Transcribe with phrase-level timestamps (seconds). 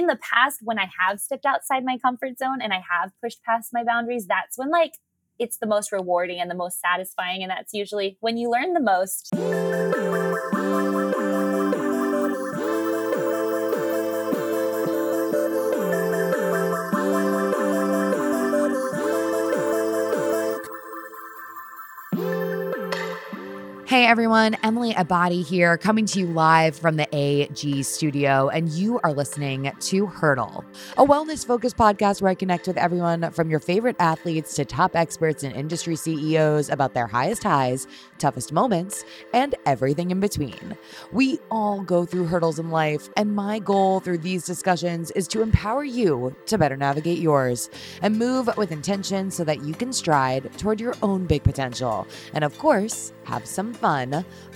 [0.00, 3.42] in the past, when I have stepped outside my comfort zone and I have pushed
[3.44, 4.92] past my boundaries, that's when like
[5.38, 7.42] it's the most rewarding and the most satisfying.
[7.42, 9.28] And that's usually when you learn the most.
[24.00, 28.98] Hey everyone, Emily Abbate here, coming to you live from the AG studio, and you
[29.04, 30.64] are listening to Hurdle,
[30.96, 34.96] a wellness focused podcast where I connect with everyone from your favorite athletes to top
[34.96, 37.86] experts and industry CEOs about their highest highs,
[38.16, 40.78] toughest moments, and everything in between.
[41.12, 45.42] We all go through hurdles in life, and my goal through these discussions is to
[45.42, 47.68] empower you to better navigate yours
[48.00, 52.06] and move with intention so that you can stride toward your own big potential.
[52.32, 53.89] And of course, have some fun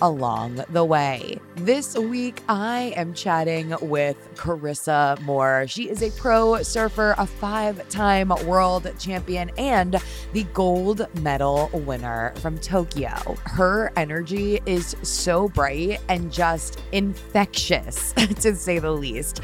[0.00, 1.38] along the way.
[1.56, 5.66] This week, I am chatting with Carissa Moore.
[5.68, 9.96] She is a pro surfer, a five time world champion, and
[10.32, 13.36] the gold medal winner from Tokyo.
[13.44, 19.40] Her energy is so bright and just infectious, to say the least.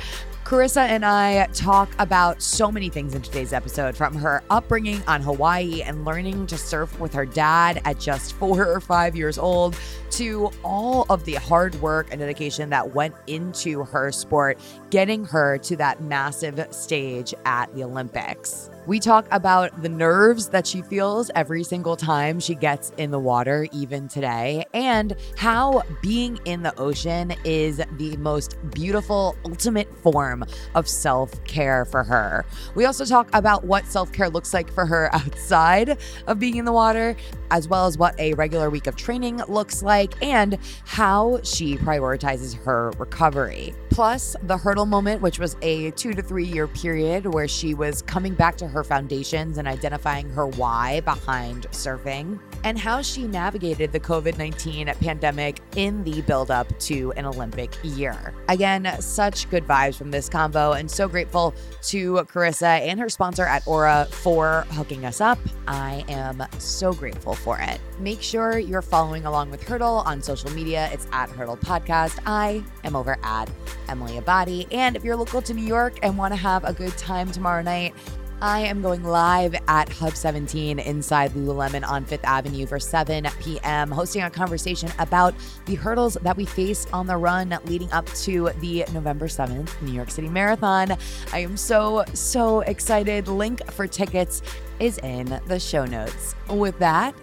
[0.51, 5.23] Carissa and I talk about so many things in today's episode from her upbringing on
[5.23, 9.77] Hawaii and learning to surf with her dad at just four or five years old
[10.11, 14.59] to all of the hard work and dedication that went into her sport,
[14.91, 18.71] getting her to that massive stage at the Olympics.
[18.87, 23.19] We talk about the nerves that she feels every single time she gets in the
[23.19, 30.45] water, even today, and how being in the ocean is the most beautiful, ultimate form
[30.75, 32.47] of self care for her.
[32.75, 36.65] We also talk about what self care looks like for her outside of being in
[36.65, 37.17] the water,
[37.51, 40.57] as well as what a regular week of training looks like and
[40.87, 43.75] how she prioritizes her recovery.
[43.91, 48.03] Plus, the hurdle moment, which was a two to three year period where she was
[48.03, 53.93] coming back to her foundations and identifying her why behind surfing, and how she navigated
[53.93, 58.35] the COVID 19 pandemic in the buildup to an Olympic year.
[58.49, 63.45] Again, such good vibes from this combo, and so grateful to Carissa and her sponsor
[63.45, 65.39] at Ora for hooking us up.
[65.67, 67.81] I am so grateful for it.
[67.99, 70.89] Make sure you're following along with Hurdle on social media.
[70.93, 72.19] It's at Hurdle Podcast.
[72.27, 73.51] I am over at
[73.89, 74.67] Emily Abbate.
[74.73, 77.63] And if you're local to New York and want to have a good time tomorrow
[77.63, 77.95] night,
[78.43, 83.91] I am going live at Hub 17 inside Lululemon on Fifth Avenue for 7 p.m.,
[83.91, 85.35] hosting a conversation about
[85.67, 89.93] the hurdles that we face on the run leading up to the November 7th New
[89.93, 90.97] York City Marathon.
[91.35, 93.29] I am so, so excited.
[93.29, 94.41] Link for tickets
[94.79, 96.35] is in the show notes.
[96.49, 97.15] With that,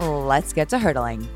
[0.00, 1.28] let's get to hurdling.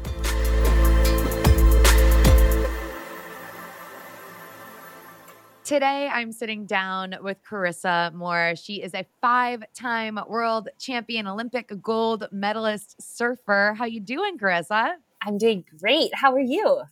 [5.68, 8.54] Today, I'm sitting down with Carissa Moore.
[8.56, 13.74] She is a five-time world champion, Olympic gold medalist surfer.
[13.76, 14.94] How you doing, Carissa?
[15.20, 16.14] I'm doing great.
[16.14, 16.84] How are you?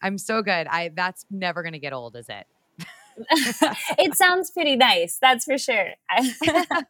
[0.00, 0.68] I'm so good.
[0.68, 2.46] I that's never going to get old, is it?
[3.98, 5.94] it sounds pretty nice, that's for sure.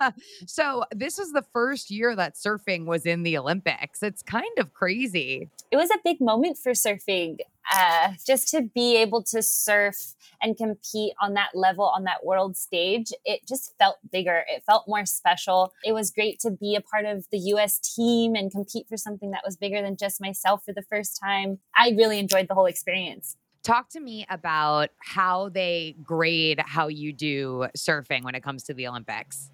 [0.46, 4.02] so, this was the first year that surfing was in the Olympics.
[4.02, 5.48] It's kind of crazy.
[5.70, 7.38] It was a big moment for surfing.
[7.72, 12.56] Uh, just to be able to surf and compete on that level on that world
[12.56, 14.44] stage, it just felt bigger.
[14.48, 15.72] It felt more special.
[15.84, 19.30] It was great to be a part of the US team and compete for something
[19.30, 21.58] that was bigger than just myself for the first time.
[21.76, 23.36] I really enjoyed the whole experience.
[23.62, 28.74] Talk to me about how they grade how you do surfing when it comes to
[28.74, 29.50] the Olympics.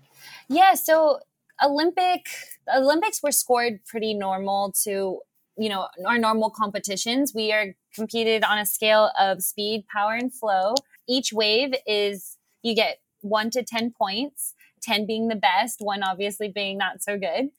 [0.48, 1.18] Yeah, so
[1.64, 2.26] Olympic
[2.74, 5.20] Olympics were scored pretty normal to
[5.58, 7.32] you know our normal competitions.
[7.34, 10.74] We are competed on a scale of speed, power, and flow.
[11.08, 14.54] Each wave is you get one to ten points.
[14.86, 17.50] 10 being the best, one obviously being not so good.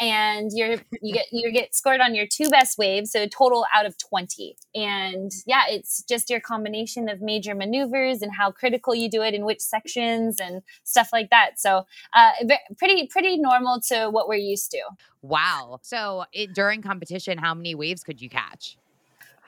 [0.00, 3.86] And you're you get you get scored on your two best waves, so total out
[3.86, 4.56] of 20.
[4.74, 9.34] And yeah, it's just your combination of major maneuvers and how critical you do it
[9.34, 11.58] in which sections and stuff like that.
[11.58, 12.30] So uh,
[12.78, 14.80] pretty pretty normal to what we're used to.
[15.22, 15.80] Wow.
[15.82, 18.76] So it, during competition, how many waves could you catch?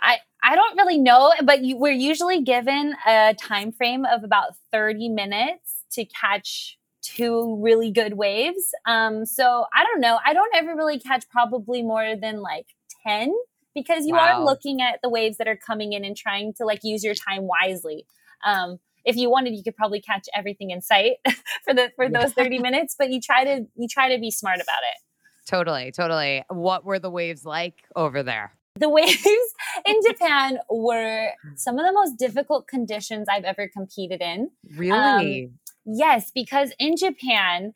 [0.01, 4.55] I, I don't really know, but you, we're usually given a time frame of about
[4.73, 8.73] 30 minutes to catch two really good waves.
[8.87, 10.19] Um, so I don't know.
[10.25, 12.67] I don't ever really catch probably more than like
[13.07, 13.35] 10
[13.75, 14.41] because you wow.
[14.41, 17.15] are looking at the waves that are coming in and trying to like use your
[17.15, 18.07] time wisely.
[18.45, 21.17] Um, if you wanted, you could probably catch everything in sight
[21.65, 24.57] for the for those 30 minutes, but you try to you try to be smart
[24.57, 25.01] about it.
[25.47, 26.45] Totally, totally.
[26.51, 28.53] What were the waves like over there?
[28.79, 29.27] The waves
[29.87, 34.51] in Japan were some of the most difficult conditions I've ever competed in.
[34.77, 35.47] Really?
[35.47, 37.73] Um, yes, because in Japan,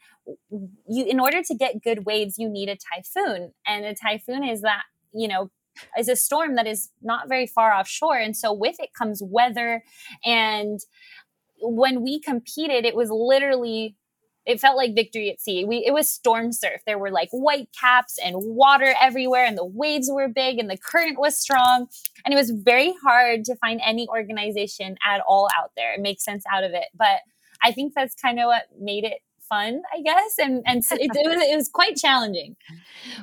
[0.88, 4.62] you in order to get good waves, you need a typhoon, and a typhoon is
[4.62, 4.82] that
[5.12, 5.50] you know
[5.98, 9.82] is a storm that is not very far offshore, and so with it comes weather
[10.24, 10.80] and
[11.62, 13.96] when we competed, it was literally
[14.44, 15.64] it felt like victory at sea.
[15.64, 16.82] We it was storm surf.
[16.86, 20.78] There were like white caps and water everywhere, and the waves were big, and the
[20.78, 21.88] current was strong,
[22.24, 26.20] and it was very hard to find any organization at all out there and make
[26.20, 26.86] sense out of it.
[26.94, 27.20] But
[27.62, 29.20] I think that's kind of what made it
[29.52, 32.56] fun, I guess, and and it, it, was, it was quite challenging.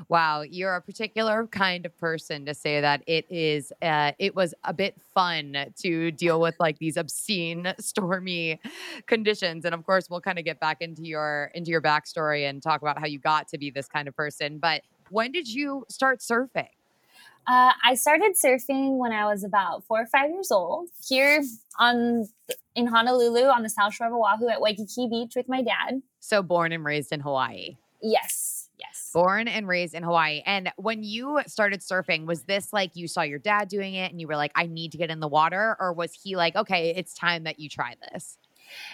[0.09, 3.73] Wow, you're a particular kind of person to say that it is.
[3.81, 8.59] Uh, it was a bit fun to deal with like these obscene, stormy
[9.07, 12.61] conditions, and of course, we'll kind of get back into your into your backstory and
[12.61, 14.59] talk about how you got to be this kind of person.
[14.59, 16.67] But when did you start surfing?
[17.49, 21.41] Uh, I started surfing when I was about four or five years old here
[21.79, 22.29] on
[22.75, 26.03] in Honolulu on the South Shore of Oahu at Waikiki Beach with my dad.
[26.19, 27.77] So born and raised in Hawaii.
[28.03, 28.69] Yes.
[28.77, 29.09] Yes.
[29.11, 30.43] Born and raised in Hawaii.
[30.45, 34.21] And when you started surfing, was this like you saw your dad doing it and
[34.21, 35.75] you were like, I need to get in the water?
[35.79, 38.37] Or was he like, okay, it's time that you try this?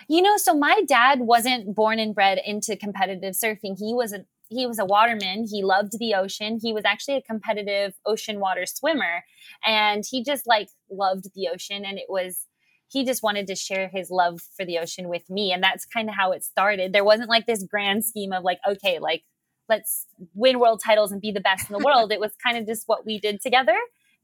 [0.07, 3.77] You know, so my dad wasn't born and bred into competitive surfing.
[3.77, 5.45] He was a he was a waterman.
[5.49, 6.59] He loved the ocean.
[6.61, 9.23] He was actually a competitive ocean water swimmer
[9.65, 12.45] and he just like loved the ocean and it was
[12.87, 16.09] he just wanted to share his love for the ocean with me and that's kind
[16.09, 16.93] of how it started.
[16.93, 19.23] There wasn't like this grand scheme of like okay, like
[19.67, 20.05] let's
[20.35, 22.11] win world titles and be the best in the world.
[22.11, 23.75] it was kind of just what we did together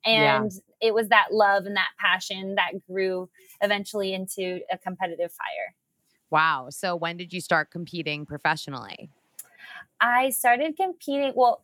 [0.05, 0.87] and yeah.
[0.87, 3.29] it was that love and that passion that grew
[3.61, 5.75] eventually into a competitive fire.
[6.29, 6.67] Wow.
[6.69, 9.09] So when did you start competing professionally?
[10.01, 11.33] I started competing.
[11.35, 11.61] Well,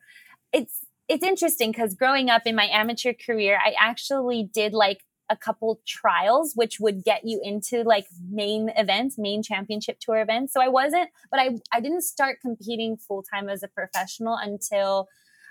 [0.53, 5.35] it's it's interesting because growing up in my amateur career, I actually did like a
[5.35, 10.53] couple trials, which would get you into like main events, main championship tour events.
[10.53, 15.07] So I wasn't, but I I didn't start competing full time as a professional until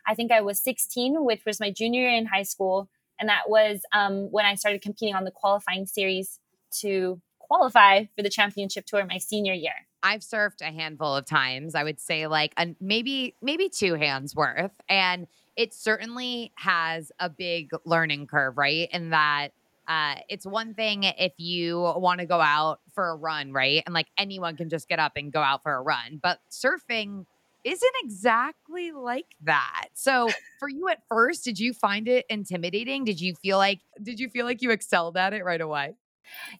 [0.06, 2.88] I think I was 16, which was my junior year in high school,
[3.18, 6.38] and that was um, when I started competing on the qualifying series
[6.80, 9.86] to qualify for the championship tour my senior year.
[10.02, 11.74] I've surfed a handful of times.
[11.74, 15.26] I would say like a, maybe maybe two hands worth, and
[15.56, 18.88] it certainly has a big learning curve, right?
[18.92, 19.48] In that
[19.88, 23.82] uh, it's one thing if you want to go out for a run, right?
[23.86, 27.24] And like anyone can just get up and go out for a run, but surfing
[27.64, 29.88] isn't exactly like that.
[29.94, 33.04] So for you at first, did you find it intimidating?
[33.04, 35.94] Did you feel like did you feel like you excelled at it right away?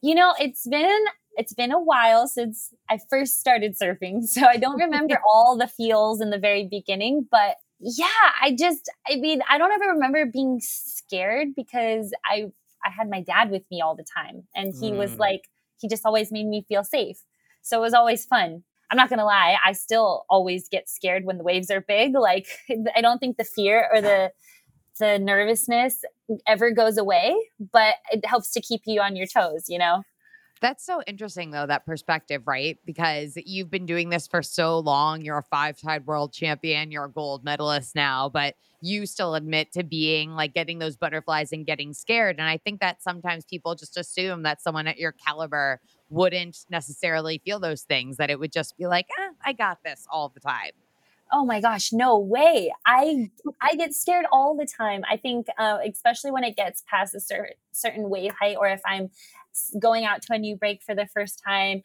[0.03, 1.05] You know, it's been
[1.39, 5.69] it's been a while since I first started surfing, so I don't remember all the
[5.69, 8.07] feels in the very beginning, but yeah,
[8.43, 12.47] I just I mean, I don't ever remember being scared because I
[12.85, 14.99] I had my dad with me all the time and he mm.
[14.99, 15.43] was like
[15.79, 17.19] he just always made me feel safe.
[17.63, 18.63] So it was always fun.
[18.91, 22.15] I'm not going to lie, I still always get scared when the waves are big.
[22.15, 22.47] Like
[22.97, 24.31] I don't think the fear or the
[24.99, 26.05] the nervousness
[26.47, 27.35] ever goes away,
[27.73, 30.03] but it helps to keep you on your toes, you know?
[30.63, 32.79] That's so interesting, though, that perspective, right?
[32.87, 35.21] Because you've been doing this for so long.
[35.21, 39.73] You're a five time world champion, you're a gold medalist now, but you still admit
[39.73, 42.37] to being like getting those butterflies and getting scared.
[42.39, 47.43] And I think that sometimes people just assume that someone at your caliber wouldn't necessarily
[47.45, 50.41] feel those things, that it would just be like, eh, I got this all the
[50.41, 50.73] time
[51.33, 52.73] oh my gosh no way.
[52.87, 53.31] I
[53.61, 55.05] i get scared all the time.
[55.11, 58.81] I think uh, especially when it gets past a cer- certain wave height or if
[58.87, 59.11] i'm
[59.81, 61.83] going out to a new break for the first time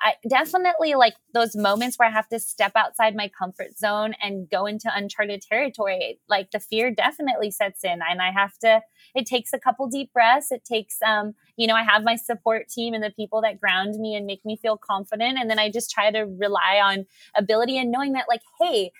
[0.00, 4.50] i definitely like those moments where i have to step outside my comfort zone and
[4.50, 8.80] go into uncharted territory like the fear definitely sets in and i have to
[9.14, 10.50] it takes a couple deep breaths.
[10.50, 13.94] It takes, um, you know, I have my support team and the people that ground
[13.98, 15.38] me and make me feel confident.
[15.38, 18.90] And then I just try to rely on ability and knowing that, like, hey,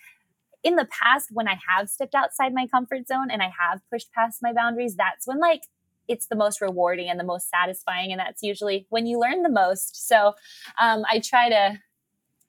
[0.63, 4.13] in the past, when I have stepped outside my comfort zone and I have pushed
[4.13, 5.63] past my boundaries, that's when, like,
[6.09, 8.13] it's the most rewarding and the most satisfying.
[8.13, 10.09] And that's usually when you learn the most.
[10.09, 10.35] So
[10.81, 11.79] um, I try to.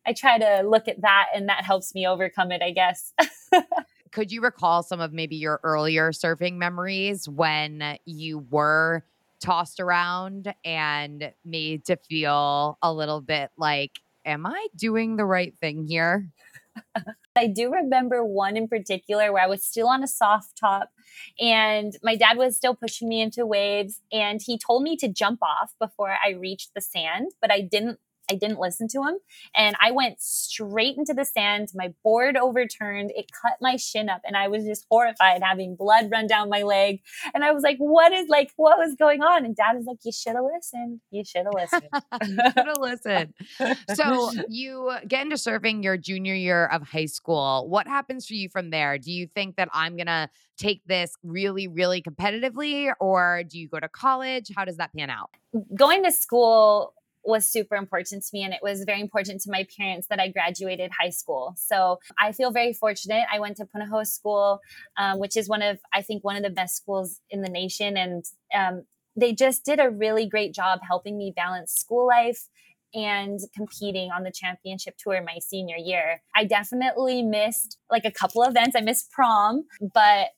[0.07, 3.11] I try to look at that and that helps me overcome it, I guess.
[4.15, 9.03] could you recall some of maybe your earlier surfing memories when you were
[9.41, 15.53] tossed around and made to feel a little bit like, am I doing the right
[15.59, 16.29] thing here?
[17.35, 20.89] I do remember one in particular where I was still on a soft top
[21.39, 25.39] and my dad was still pushing me into waves and he told me to jump
[25.41, 29.17] off before I reached the sand, but I didn't I didn't listen to him.
[29.55, 31.69] And I went straight into the sand.
[31.75, 33.11] My board overturned.
[33.15, 36.63] It cut my shin up and I was just horrified having blood run down my
[36.63, 37.01] leg.
[37.33, 39.45] And I was like, what is like, what was going on?
[39.45, 41.01] And dad was like, you should have listened.
[41.11, 41.89] You should have listened.
[42.55, 43.33] should have listened.
[43.93, 47.67] So you get into surfing your junior year of high school.
[47.69, 48.97] What happens for you from there?
[48.97, 53.67] Do you think that I'm going to take this really, really competitively or do you
[53.67, 54.51] go to college?
[54.55, 55.29] How does that pan out?
[55.75, 56.93] Going to school
[57.25, 60.29] was super important to me and it was very important to my parents that I
[60.29, 61.55] graduated high school.
[61.57, 63.25] So I feel very fortunate.
[63.31, 64.59] I went to Punahou School,
[64.97, 67.97] um, which is one of, I think, one of the best schools in the nation.
[67.97, 68.83] And um,
[69.15, 72.47] they just did a really great job helping me balance school life
[72.93, 76.21] and competing on the championship tour my senior year.
[76.35, 78.75] I definitely missed like a couple events.
[78.75, 80.29] I missed prom, but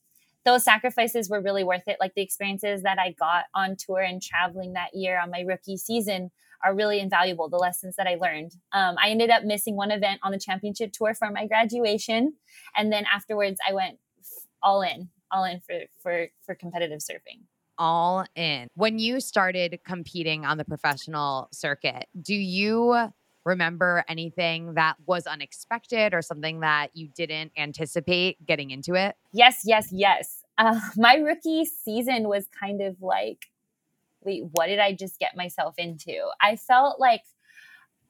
[0.43, 1.97] those sacrifices were really worth it.
[1.99, 5.77] Like the experiences that I got on tour and traveling that year on my rookie
[5.77, 6.31] season
[6.63, 7.49] are really invaluable.
[7.49, 8.53] The lessons that I learned.
[8.71, 12.33] Um, I ended up missing one event on the championship tour for my graduation,
[12.75, 13.99] and then afterwards I went
[14.61, 17.43] all in, all in for for for competitive surfing.
[17.77, 18.67] All in.
[18.73, 23.11] When you started competing on the professional circuit, do you
[23.47, 29.15] remember anything that was unexpected or something that you didn't anticipate getting into it?
[29.31, 30.43] Yes, yes, yes.
[30.57, 33.45] Uh, my rookie season was kind of like
[34.21, 36.29] wait, what did I just get myself into?
[36.41, 37.21] I felt like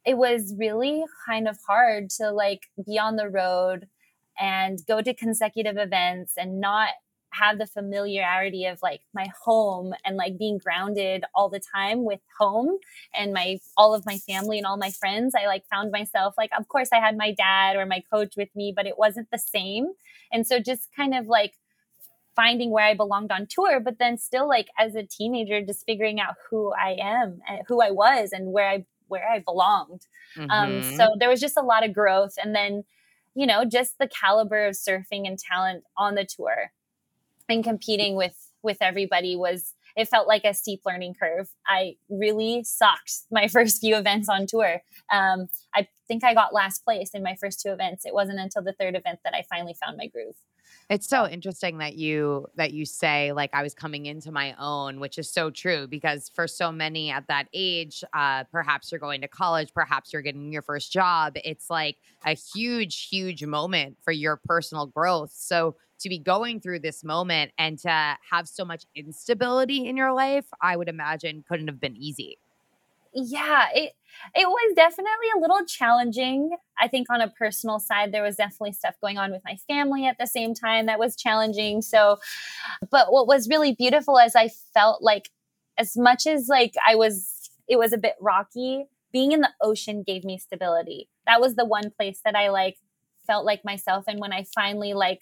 [0.06, 3.88] it was really kind of hard to like be on the road
[4.40, 6.90] and go to consecutive events and not
[7.32, 12.22] have the familiarity of like my home and like being grounded all the time with
[12.40, 12.78] home
[13.14, 16.50] and my all of my family and all my friends i like found myself like
[16.58, 19.38] of course i had my dad or my coach with me but it wasn't the
[19.38, 19.88] same
[20.32, 21.54] and so just kind of like
[22.38, 26.22] finding where I belonged on tour, but then still like as a teenager, just figuring
[26.22, 30.06] out who I am and who I was and where I where I belonged.
[30.38, 30.90] Um, mm-hmm.
[30.90, 32.86] Um, so there was just a lot of growth, and then
[33.36, 36.72] you know just the caliber of surfing and talent on the tour
[37.50, 41.50] and competing with with everybody was it felt like a steep learning curve.
[41.66, 44.82] I really sucked my first few events on tour.
[45.12, 48.06] Um, I think I got last place in my first two events.
[48.06, 50.36] It wasn't until the third event that I finally found my groove.
[50.90, 55.00] It's so interesting that you that you say like I was coming into my own,
[55.00, 59.22] which is so true because for so many at that age, uh, perhaps you're going
[59.22, 61.34] to college, perhaps you're getting your first job.
[61.44, 65.32] It's like a huge, huge moment for your personal growth.
[65.34, 70.14] So to be going through this moment and to have so much instability in your
[70.14, 72.38] life, I would imagine couldn't have been easy
[73.14, 73.94] yeah, it
[74.36, 76.52] it was definitely a little challenging.
[76.80, 80.06] I think on a personal side, there was definitely stuff going on with my family
[80.06, 81.82] at the same time that was challenging.
[81.82, 82.20] So,
[82.92, 85.30] but what was really beautiful is I felt like
[85.78, 88.86] as much as like I was, it was a bit rocky.
[89.12, 91.10] Being in the ocean gave me stability.
[91.26, 92.78] That was the one place that I like
[93.26, 94.06] felt like myself.
[94.08, 95.22] And when I finally like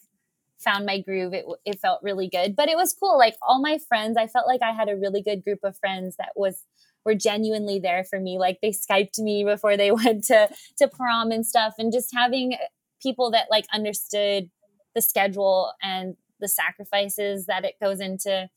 [0.60, 2.56] found my groove, it, it felt really good.
[2.56, 3.18] But it was cool.
[3.18, 6.16] Like all my friends, I felt like I had a really good group of friends
[6.18, 6.64] that was
[7.06, 8.40] were genuinely there for me.
[8.40, 12.54] Like they Skyped me before they went to to prom and stuff, and just having
[12.54, 12.66] uh,
[13.02, 14.50] people that like understood
[14.96, 18.50] the schedule and the sacrifices that it goes into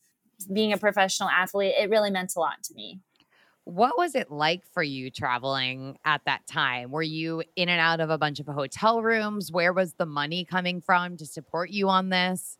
[0.51, 3.01] being a professional athlete, it really meant a lot to me.
[3.69, 6.89] What was it like for you traveling at that time?
[6.89, 9.51] Were you in and out of a bunch of hotel rooms?
[9.51, 12.57] Where was the money coming from to support you on this?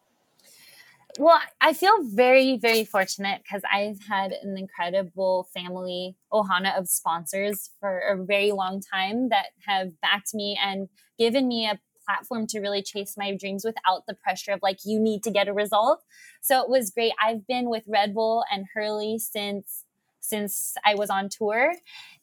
[1.17, 7.71] Well, I feel very, very fortunate because I've had an incredible family, ohana, of sponsors
[7.79, 12.59] for a very long time that have backed me and given me a platform to
[12.59, 16.03] really chase my dreams without the pressure of like, you need to get a result.
[16.41, 17.13] So it was great.
[17.19, 19.85] I've been with Red Bull and Hurley since
[20.19, 21.73] since I was on tour.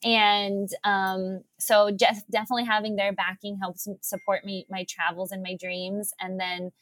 [0.04, 5.56] And um, so just definitely having their backing helps support me, my travels and my
[5.60, 6.12] dreams.
[6.20, 6.72] And then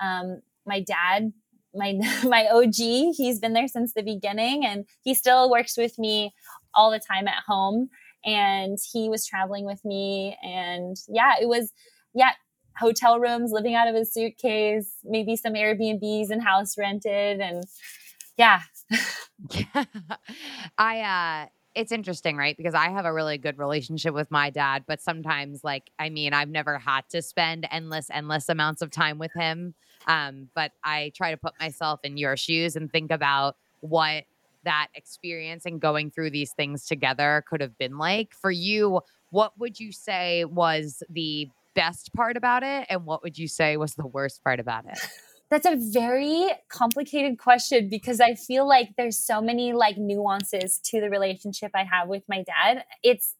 [0.00, 1.32] um, my dad
[1.74, 3.14] my my OG.
[3.16, 6.32] He's been there since the beginning and he still works with me
[6.74, 7.90] all the time at home
[8.24, 11.72] and he was traveling with me and yeah, it was
[12.14, 12.32] yeah,
[12.78, 17.64] hotel rooms, living out of a suitcase, maybe some Airbnbs and house rented and
[18.36, 18.60] yeah.
[19.50, 19.84] Yeah.
[20.78, 22.56] I uh it's interesting, right?
[22.56, 26.32] Because I have a really good relationship with my dad, but sometimes, like, I mean,
[26.32, 29.74] I've never had to spend endless, endless amounts of time with him.
[30.06, 34.24] Um, but I try to put myself in your shoes and think about what
[34.64, 38.34] that experience and going through these things together could have been like.
[38.34, 39.00] For you,
[39.30, 42.86] what would you say was the best part about it?
[42.88, 44.98] And what would you say was the worst part about it?
[45.54, 51.00] That's a very complicated question because I feel like there's so many like nuances to
[51.00, 52.82] the relationship I have with my dad.
[53.04, 53.36] It's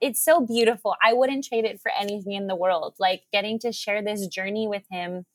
[0.00, 0.96] it's so beautiful.
[1.04, 2.94] I wouldn't trade it for anything in the world.
[2.98, 5.26] Like getting to share this journey with him.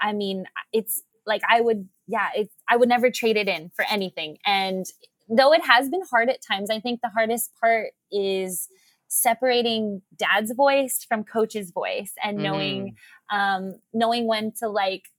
[0.00, 3.84] I mean, it's like I would, yeah, it's I would never trade it in for
[3.88, 4.38] anything.
[4.44, 4.86] And
[5.28, 8.68] though it has been hard at times, I think the hardest part is
[9.06, 12.96] separating dad's voice from coach's voice and knowing
[13.30, 15.11] um knowing when to like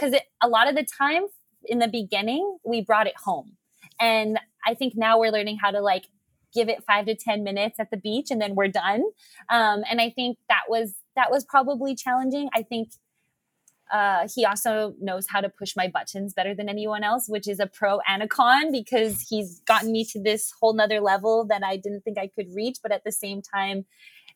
[0.00, 1.26] because a lot of the time
[1.64, 3.56] in the beginning we brought it home
[4.00, 6.06] and i think now we're learning how to like
[6.54, 9.02] give it five to ten minutes at the beach and then we're done
[9.50, 12.90] um, and i think that was that was probably challenging i think
[13.92, 17.58] uh, he also knows how to push my buttons better than anyone else, which is
[17.58, 21.64] a pro and a con because he's gotten me to this whole nother level that
[21.64, 22.78] I didn't think I could reach.
[22.84, 23.86] But at the same time,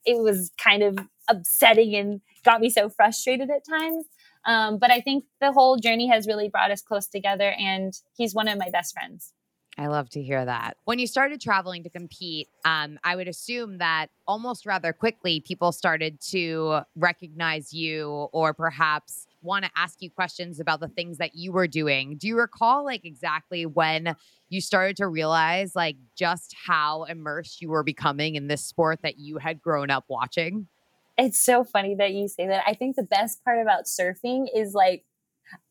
[0.04, 4.06] it was kind of upsetting and got me so frustrated at times.
[4.46, 8.34] Um, but I think the whole journey has really brought us close together, and he's
[8.34, 9.32] one of my best friends.
[9.76, 10.76] I love to hear that.
[10.84, 15.72] When you started traveling to compete, um, I would assume that almost rather quickly people
[15.72, 21.34] started to recognize you or perhaps want to ask you questions about the things that
[21.34, 22.16] you were doing.
[22.16, 24.14] Do you recall like exactly when
[24.48, 29.18] you started to realize like just how immersed you were becoming in this sport that
[29.18, 30.68] you had grown up watching?
[31.16, 32.64] It's so funny that you say that.
[32.66, 35.04] I think the best part about surfing is like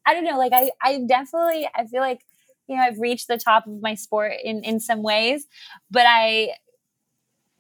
[0.05, 2.21] I don't know, like I I definitely I feel like
[2.67, 5.47] you know, I've reached the top of my sport in in some ways,
[5.91, 6.51] but I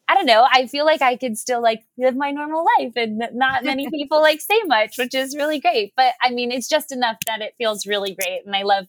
[0.07, 0.45] I don't know.
[0.51, 4.21] I feel like I could still like live my normal life and not many people
[4.21, 5.93] like say much, which is really great.
[5.95, 8.85] But I mean, it's just enough that it feels really great and I love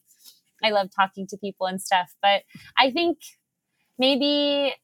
[0.62, 2.12] I love talking to people and stuff.
[2.20, 2.42] But
[2.78, 3.18] I think
[3.98, 4.74] maybe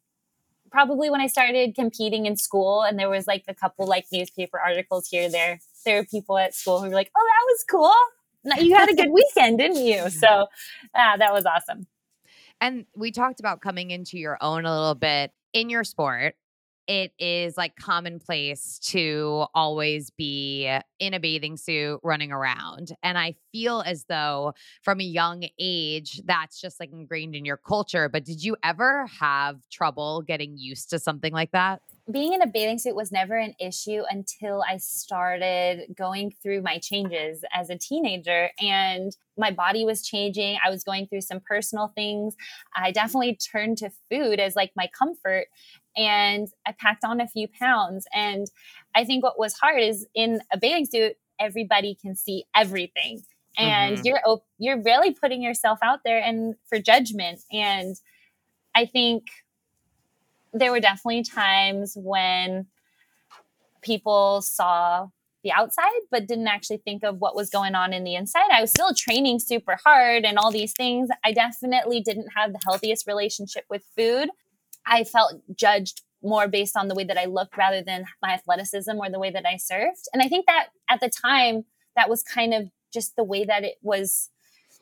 [0.70, 4.58] probably when I started competing in school and there was like a couple like newspaper
[4.58, 8.62] articles here there there were people at school who were like, "Oh, that was cool."
[8.64, 10.10] you had a good weekend, didn't you?
[10.10, 10.46] So
[10.94, 11.86] ah, that was awesome.
[12.60, 16.34] And we talked about coming into your own a little bit in your sport.
[16.90, 20.68] It is like commonplace to always be
[20.98, 22.96] in a bathing suit running around.
[23.04, 27.58] And I feel as though from a young age, that's just like ingrained in your
[27.58, 28.08] culture.
[28.08, 31.80] But did you ever have trouble getting used to something like that?
[32.10, 36.78] being in a bathing suit was never an issue until I started going through my
[36.78, 40.58] changes as a teenager and my body was changing.
[40.64, 42.34] I was going through some personal things.
[42.74, 45.46] I definitely turned to food as like my comfort
[45.96, 48.06] and I packed on a few pounds.
[48.14, 48.46] And
[48.94, 53.22] I think what was hard is in a bathing suit, everybody can see everything.
[53.58, 54.06] And mm-hmm.
[54.06, 57.40] you're you're really putting yourself out there and for judgment.
[57.52, 57.96] And
[58.74, 59.24] I think
[60.52, 62.66] there were definitely times when
[63.82, 65.08] people saw
[65.42, 68.50] the outside but didn't actually think of what was going on in the inside.
[68.52, 71.08] I was still training super hard and all these things.
[71.24, 74.28] I definitely didn't have the healthiest relationship with food.
[74.86, 78.90] I felt judged more based on the way that I looked rather than my athleticism
[78.90, 80.06] or the way that I surfed.
[80.12, 81.64] And I think that at the time
[81.96, 84.30] that was kind of just the way that it was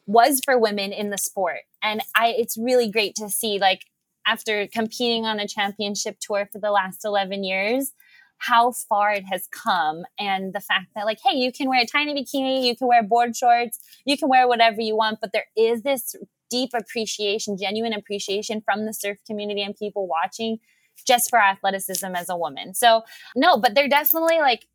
[0.06, 1.60] was for women in the sport.
[1.82, 3.84] And I it's really great to see like
[4.26, 7.92] after competing on a championship tour for the last 11 years,
[8.38, 11.86] how far it has come and the fact that like hey you can wear a
[11.86, 15.46] tiny bikini you can wear board shorts you can wear whatever you want but there
[15.56, 16.14] is this
[16.50, 20.58] deep appreciation genuine appreciation from the surf community and people watching
[21.06, 22.74] just for athleticism as a woman.
[22.74, 23.02] So
[23.36, 24.66] no but they're definitely like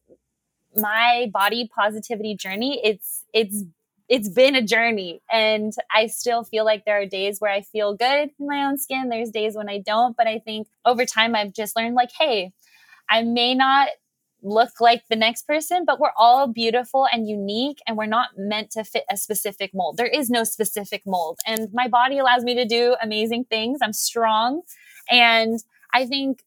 [0.75, 3.63] my body positivity journey it's it's
[4.09, 5.21] it's been a journey.
[5.31, 8.77] And I still feel like there are days where I feel good in my own
[8.77, 9.09] skin.
[9.09, 12.51] There's days when I don't, but I think over time I've just learned like, hey,
[13.09, 13.89] I may not
[14.43, 18.71] look like the next person, but we're all beautiful and unique and we're not meant
[18.71, 19.97] to fit a specific mold.
[19.97, 21.39] There is no specific mold.
[21.47, 23.79] And my body allows me to do amazing things.
[23.82, 24.62] I'm strong.
[25.10, 25.60] And
[25.93, 26.43] I think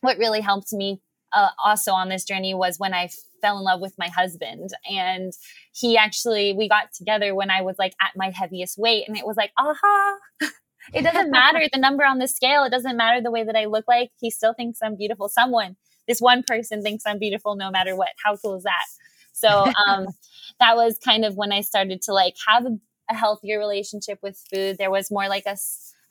[0.00, 1.00] what really helped me
[1.32, 4.70] uh, also on this journey was when I fell in love with my husband.
[4.88, 5.32] And
[5.74, 9.04] he actually, we got together when I was like at my heaviest weight.
[9.06, 10.16] And it was like, aha.
[10.94, 12.64] it doesn't matter the number on the scale.
[12.64, 14.10] It doesn't matter the way that I look like.
[14.20, 15.28] He still thinks I'm beautiful.
[15.28, 15.76] Someone,
[16.12, 18.10] this one person thinks I'm beautiful no matter what.
[18.22, 18.84] How cool is that?
[19.32, 20.08] So um,
[20.60, 22.78] that was kind of when I started to like have a,
[23.10, 24.76] a healthier relationship with food.
[24.76, 25.56] There was more like a,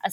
[0.04, 0.10] a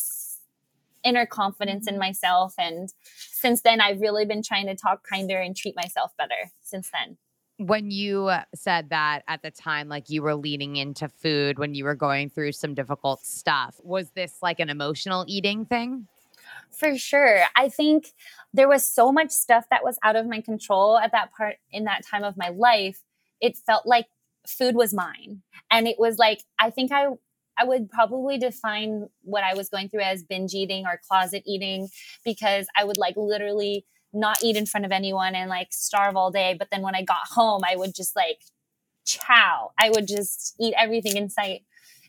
[1.04, 2.02] inner confidence in mm-hmm.
[2.02, 2.54] myself.
[2.60, 2.94] And
[3.32, 7.18] since then, I've really been trying to talk kinder and treat myself better since then.
[7.58, 11.84] When you said that at the time, like you were leaning into food when you
[11.84, 16.08] were going through some difficult stuff, was this like an emotional eating thing?
[16.78, 17.44] For sure.
[17.56, 18.14] I think
[18.54, 21.86] there was so much stuff that was out of my control at that part in
[21.86, 23.02] that time of my life.
[23.42, 24.08] It felt like
[24.48, 25.42] food was mine.
[25.72, 27.08] And it was like, I think I
[27.58, 31.90] I would probably define what I was going through as binge eating or closet eating
[32.24, 36.32] because I would like literally not eat in front of anyone and like starve all
[36.32, 36.56] day.
[36.58, 38.40] But then when I got home, I would just like
[39.06, 39.72] chow.
[39.78, 41.64] I would just eat everything in sight.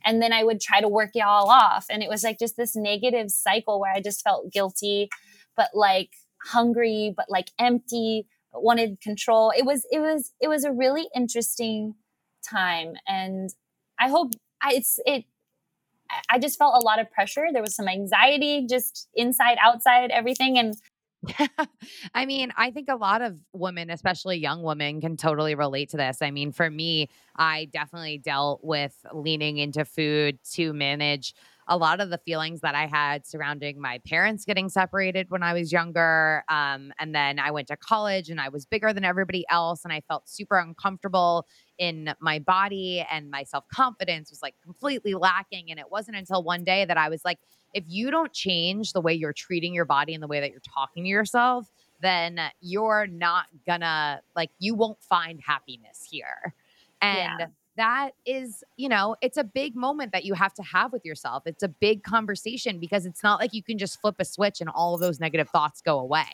[0.04, 1.86] And then I would try to work it all off.
[1.90, 5.08] And it was like just this negative cycle where I just felt guilty,
[5.56, 6.10] but like
[6.44, 9.52] hungry, but like empty, but wanted control.
[9.56, 11.94] It was, it was, it was a really interesting
[12.48, 12.94] time.
[13.06, 13.50] And
[13.98, 14.32] I hope
[14.62, 15.24] I, it's, it,
[16.30, 17.46] I just felt a lot of pressure.
[17.52, 20.58] There was some anxiety, just inside, outside, everything.
[20.58, 20.74] And
[22.14, 25.96] I mean, I think a lot of women, especially young women, can totally relate to
[25.96, 26.22] this.
[26.22, 31.34] I mean, for me, I definitely dealt with leaning into food to manage
[31.68, 35.52] a lot of the feelings that I had surrounding my parents getting separated when I
[35.52, 36.42] was younger.
[36.48, 39.84] Um, and then I went to college and I was bigger than everybody else.
[39.84, 41.46] And I felt super uncomfortable
[41.78, 45.70] in my body and my self confidence was like completely lacking.
[45.70, 47.38] And it wasn't until one day that I was like,
[47.72, 50.60] if you don't change the way you're treating your body and the way that you're
[50.60, 56.54] talking to yourself, then you're not gonna like you won't find happiness here.
[57.02, 57.46] And yeah.
[57.76, 61.44] that is, you know, it's a big moment that you have to have with yourself.
[61.46, 64.68] It's a big conversation because it's not like you can just flip a switch and
[64.70, 66.28] all of those negative thoughts go away.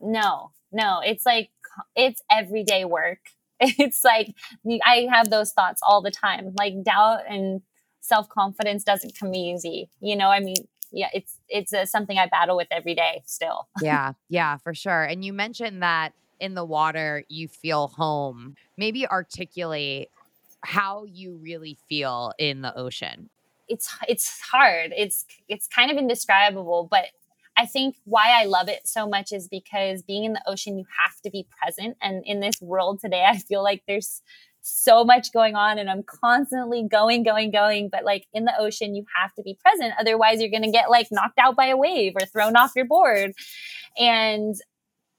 [0.00, 1.50] No, no, it's like
[1.96, 3.18] it's everyday work.
[3.60, 4.36] It's like
[4.84, 7.60] I have those thoughts all the time, like doubt and
[8.08, 9.90] self confidence doesn't come easy.
[10.00, 10.56] You know, I mean,
[10.90, 13.68] yeah, it's it's uh, something I battle with every day still.
[13.82, 15.04] yeah, yeah, for sure.
[15.04, 18.56] And you mentioned that in the water you feel home.
[18.76, 20.10] Maybe articulate
[20.64, 23.28] how you really feel in the ocean.
[23.68, 24.92] It's it's hard.
[24.96, 27.06] It's it's kind of indescribable, but
[27.56, 30.84] I think why I love it so much is because being in the ocean, you
[31.04, 31.96] have to be present.
[32.00, 34.22] And in this world today, I feel like there's
[34.60, 37.88] so much going on and I'm constantly going, going, going.
[37.88, 39.94] But like in the ocean, you have to be present.
[39.98, 42.84] Otherwise, you're going to get like knocked out by a wave or thrown off your
[42.84, 43.32] board.
[43.98, 44.54] And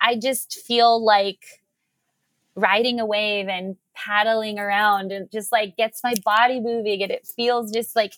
[0.01, 1.43] I just feel like
[2.55, 7.27] riding a wave and paddling around and just like gets my body moving and it
[7.27, 8.13] feels just like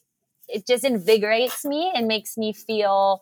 [0.47, 3.21] it just invigorates me and makes me feel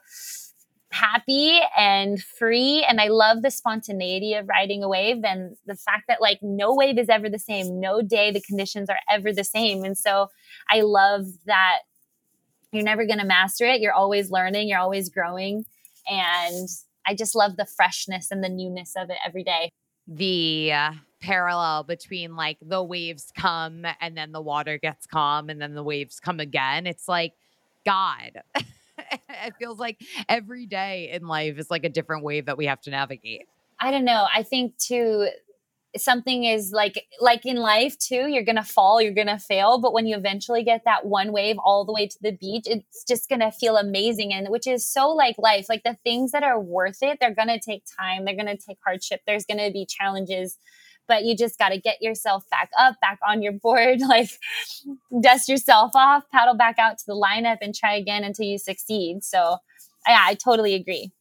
[0.91, 6.06] happy and free and i love the spontaneity of riding a wave and the fact
[6.08, 7.80] that like no wave is ever the same.
[7.80, 9.84] No day the conditions are ever the same.
[9.84, 10.30] And so
[10.69, 11.80] i love that
[12.71, 13.82] you're never going to master it.
[13.82, 15.65] You're always learning you're always growing
[16.08, 16.67] and
[17.06, 19.69] i just love the freshness and the newness of it every day.
[20.08, 25.62] The uh, parallel between like the waves come and then the water gets calm and
[25.62, 26.88] then the waves come again.
[26.88, 27.34] It's like
[27.86, 28.41] god
[29.29, 32.81] it feels like every day in life is like a different wave that we have
[32.81, 33.47] to navigate.
[33.79, 34.27] I don't know.
[34.33, 35.29] I think too
[35.97, 40.05] something is like like in life too you're gonna fall you're gonna fail but when
[40.05, 43.51] you eventually get that one wave all the way to the beach it's just gonna
[43.51, 47.17] feel amazing and which is so like life like the things that are worth it
[47.19, 50.57] they're gonna take time they're gonna take hardship there's gonna be challenges
[51.09, 54.29] but you just got to get yourself back up, back on your board, like
[55.19, 59.25] dust yourself off, paddle back out to the lineup and try again until you succeed.
[59.25, 59.57] So,
[60.07, 61.11] yeah, I totally agree.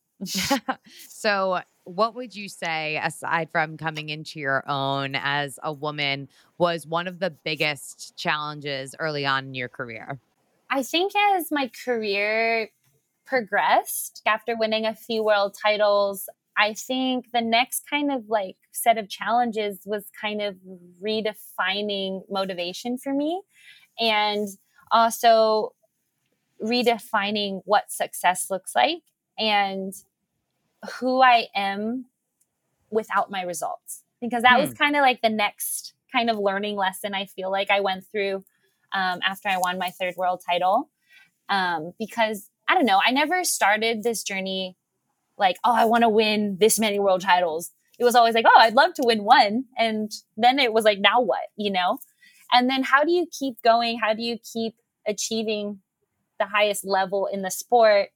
[1.09, 6.87] so, what would you say, aside from coming into your own as a woman, was
[6.87, 10.20] one of the biggest challenges early on in your career?
[10.70, 12.68] I think as my career
[13.24, 18.99] progressed after winning a few world titles, I think the next kind of like set
[18.99, 20.57] of challenges was kind of
[21.01, 23.40] redefining motivation for me
[24.01, 24.49] and
[24.90, 25.75] also
[26.62, 29.03] redefining what success looks like
[29.38, 29.94] and
[30.99, 32.07] who I am
[32.90, 34.03] without my results.
[34.21, 34.62] Because that hmm.
[34.62, 38.05] was kind of like the next kind of learning lesson I feel like I went
[38.11, 38.44] through
[38.92, 40.90] um, after I won my third world title.
[41.49, 44.77] Um, because I don't know, I never started this journey
[45.38, 47.70] like, oh, I want to win this many world titles.
[47.98, 49.64] It was always like, oh, I'd love to win one.
[49.77, 51.98] And then it was like, now what, you know?
[52.53, 53.98] And then how do you keep going?
[53.98, 54.74] How do you keep
[55.07, 55.81] achieving
[56.38, 58.11] the highest level in the sport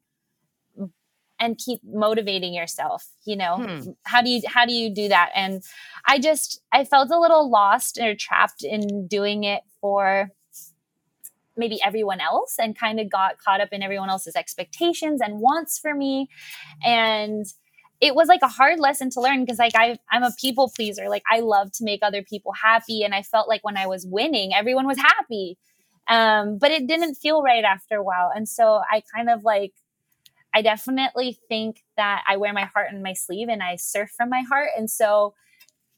[1.41, 3.91] and keep motivating yourself you know hmm.
[4.05, 5.63] how do you how do you do that and
[6.07, 10.31] i just i felt a little lost or trapped in doing it for
[11.57, 15.79] maybe everyone else and kind of got caught up in everyone else's expectations and wants
[15.79, 16.29] for me.
[16.85, 17.47] And
[18.01, 21.09] it was like a hard lesson to learn because like I, i'm a people pleaser.
[21.09, 24.07] Like i love to make other people happy and i felt like when i was
[24.07, 25.57] winning everyone was happy.
[26.09, 28.31] Um, but it didn't feel right after a while.
[28.35, 29.73] And so i kind of like
[30.53, 34.29] i definitely think that i wear my heart on my sleeve and i surf from
[34.29, 34.71] my heart.
[34.77, 35.35] And so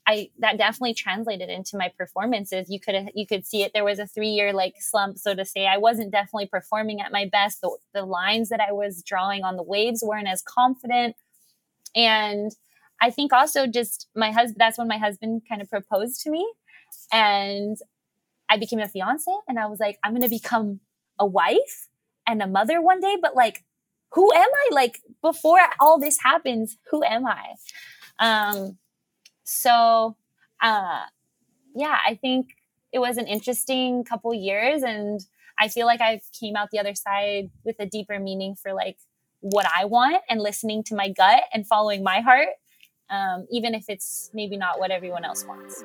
[0.06, 2.68] I that definitely translated into my performances.
[2.68, 3.72] You could you could see it.
[3.72, 5.66] There was a three year like slump, so to say.
[5.66, 7.60] I wasn't definitely performing at my best.
[7.62, 11.16] The, the lines that I was drawing on the waves weren't as confident,
[11.96, 12.52] and
[13.00, 14.56] I think also just my husband.
[14.58, 16.46] That's when my husband kind of proposed to me,
[17.10, 17.78] and
[18.48, 19.30] I became a fiance.
[19.48, 20.80] And I was like, I'm going to become
[21.18, 21.88] a wife
[22.26, 23.16] and a mother one day.
[23.20, 23.64] But like,
[24.12, 24.68] who am I?
[24.72, 27.54] Like before all this happens, who am I?
[28.18, 28.78] Um,
[29.44, 30.16] so,
[30.60, 31.02] uh,
[31.74, 32.56] yeah, I think
[32.92, 35.20] it was an interesting couple years, and
[35.58, 38.98] I feel like I came out the other side with a deeper meaning for like
[39.40, 42.48] what I want and listening to my gut and following my heart,
[43.10, 45.84] um, even if it's maybe not what everyone else wants.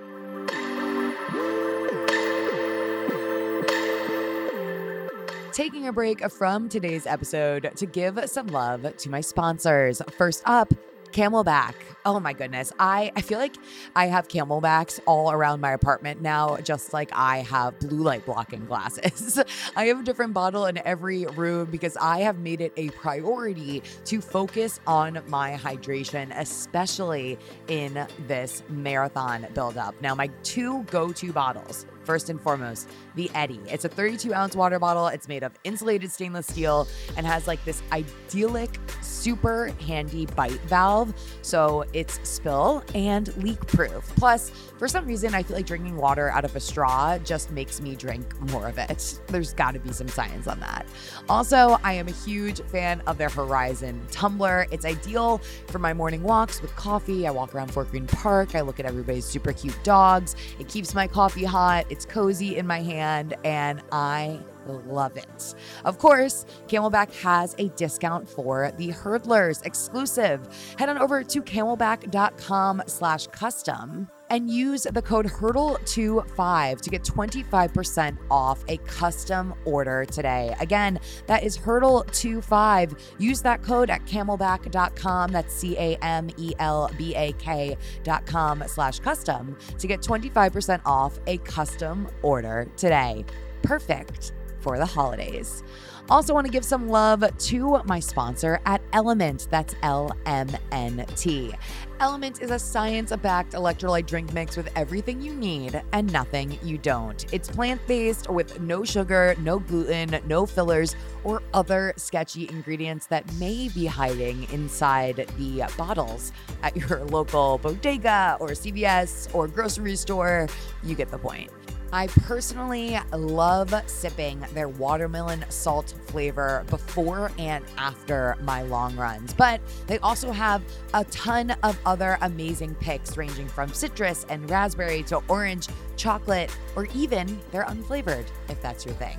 [5.52, 10.02] Taking a break from today's episode to give some love to my sponsors.
[10.18, 10.74] First up,
[11.12, 11.74] CamelBak.
[12.06, 12.72] Oh my goodness.
[12.80, 13.56] I, I feel like
[13.96, 18.66] I have CamelBaks all around my apartment now, just like I have blue light blocking
[18.66, 19.42] glasses.
[19.76, 23.84] I have a different bottle in every room because I have made it a priority
[24.06, 30.00] to focus on my hydration, especially in this marathon buildup.
[30.02, 33.60] Now, my two go to bottles first and foremost, the Eddy.
[33.68, 35.06] It's a 32 ounce water bottle.
[35.06, 41.14] It's made of insulated stainless steel and has like this idyllic, super handy bite valve.
[41.44, 44.12] So it's spill and leak proof.
[44.16, 47.80] Plus, for some reason, I feel like drinking water out of a straw just makes
[47.80, 49.20] me drink more of it.
[49.28, 50.88] There's got to be some science on that.
[51.28, 54.66] Also, I am a huge fan of their Horizon tumbler.
[54.72, 57.28] It's ideal for my morning walks with coffee.
[57.28, 58.56] I walk around Fort Greene Park.
[58.56, 60.36] I look at everybody's super cute dogs.
[60.58, 61.86] It keeps my coffee hot.
[62.06, 65.56] Cozy in my hand, and I love it.
[65.86, 70.48] Of course, CamelBak has a discount for the hurdlers exclusive.
[70.78, 78.18] Head on over to camelbak.com slash custom and use the code HURDLE25 to get 25%
[78.30, 80.56] off a custom order today.
[80.60, 83.00] Again, that is HURDLE25.
[83.18, 85.32] Use that code at camelbak.com.
[85.32, 91.20] That's C A M E L B A K.com slash custom to get 25% off
[91.28, 93.26] a custom order today.
[93.62, 95.64] Perfect for the holidays.
[96.10, 99.48] Also, want to give some love to my sponsor at Element.
[99.52, 101.54] That's L M N T.
[102.00, 106.78] LMNT is a science backed electrolyte drink mix with everything you need and nothing you
[106.78, 107.26] don't.
[107.34, 113.30] It's plant based with no sugar, no gluten, no fillers, or other sketchy ingredients that
[113.34, 116.32] may be hiding inside the bottles
[116.64, 120.48] at your local bodega or CVS or grocery store.
[120.84, 121.52] You get the point.
[121.92, 129.60] I personally love sipping their watermelon salt flavor before and after my long runs, but
[129.88, 130.62] they also have
[130.94, 136.88] a ton of other amazing picks ranging from citrus and raspberry to orange, chocolate, or
[136.94, 139.18] even they're unflavored if that's your thing.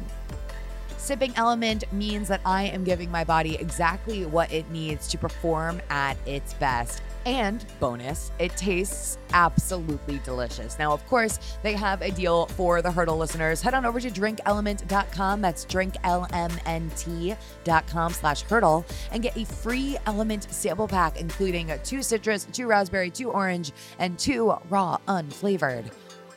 [0.97, 5.81] Sipping Element means that I am giving my body exactly what it needs to perform
[5.91, 7.03] at its best.
[7.27, 10.79] And bonus, it tastes absolutely delicious.
[10.79, 13.61] Now, of course, they have a deal for the Hurdle listeners.
[13.61, 15.41] Head on over to drinkelement.com.
[15.41, 22.67] That's drinklmnt.com slash hurdle and get a free element sample pack, including two citrus, two
[22.67, 25.93] raspberry, two orange, and two raw unflavored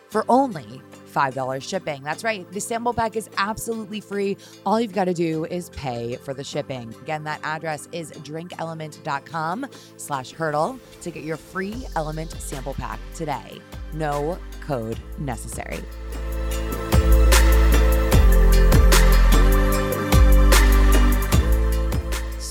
[0.10, 0.82] for only
[1.14, 2.04] $5 shipping.
[2.04, 2.50] That's right.
[2.52, 4.38] The sample pack is absolutely free.
[4.66, 6.94] All you've got to do is pay for the shipping.
[7.02, 13.60] Again, that address is drinkelement.com slash hurdle to get your free element sample pack today.
[13.94, 15.80] No code necessary.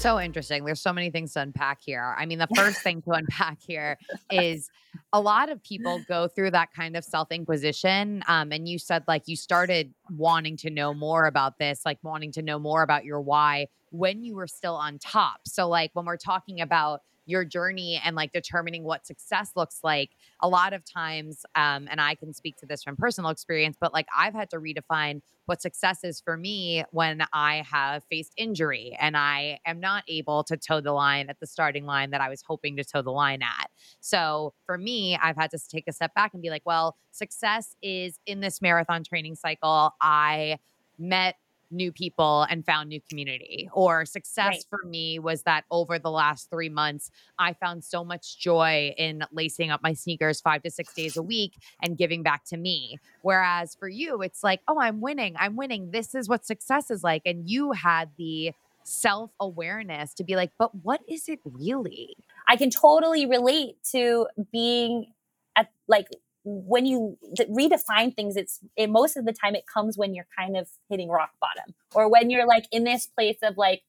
[0.03, 0.65] So interesting.
[0.65, 2.17] There's so many things to unpack here.
[2.19, 3.97] I mean, the first thing to unpack here
[4.33, 4.69] is
[5.13, 8.25] a lot of people go through that kind of self inquisition.
[8.27, 12.33] Um, and you said like you started wanting to know more about this, like wanting
[12.33, 15.43] to know more about your why when you were still on top.
[15.47, 20.11] So, like when we're talking about your journey and like determining what success looks like
[20.41, 23.93] a lot of times um, and i can speak to this from personal experience but
[23.93, 28.97] like i've had to redefine what success is for me when i have faced injury
[29.01, 32.29] and i am not able to toe the line at the starting line that i
[32.29, 33.71] was hoping to toe the line at.
[34.01, 37.77] So for me i've had to take a step back and be like well success
[37.83, 39.95] is in this marathon training cycle.
[40.01, 40.59] I
[40.99, 41.37] met
[41.73, 43.69] new people and found new community.
[43.73, 44.65] Or success right.
[44.69, 49.25] for me was that over the last three months, I found so much joy in
[49.33, 52.99] lacing up my sneakers five to six days a week and giving back to me.
[53.23, 55.35] Whereas for you, it's like, oh, I'm winning.
[55.39, 55.91] I'm winning.
[55.91, 57.23] This is what success is like.
[57.25, 58.53] And you had the
[58.85, 62.17] self awareness to be like, but what is it really?
[62.47, 65.13] I can totally relate to being
[65.57, 66.09] at like
[66.45, 67.17] when you
[67.51, 71.09] redefine things it's it, most of the time it comes when you're kind of hitting
[71.09, 73.83] rock bottom or when you're like in this place of like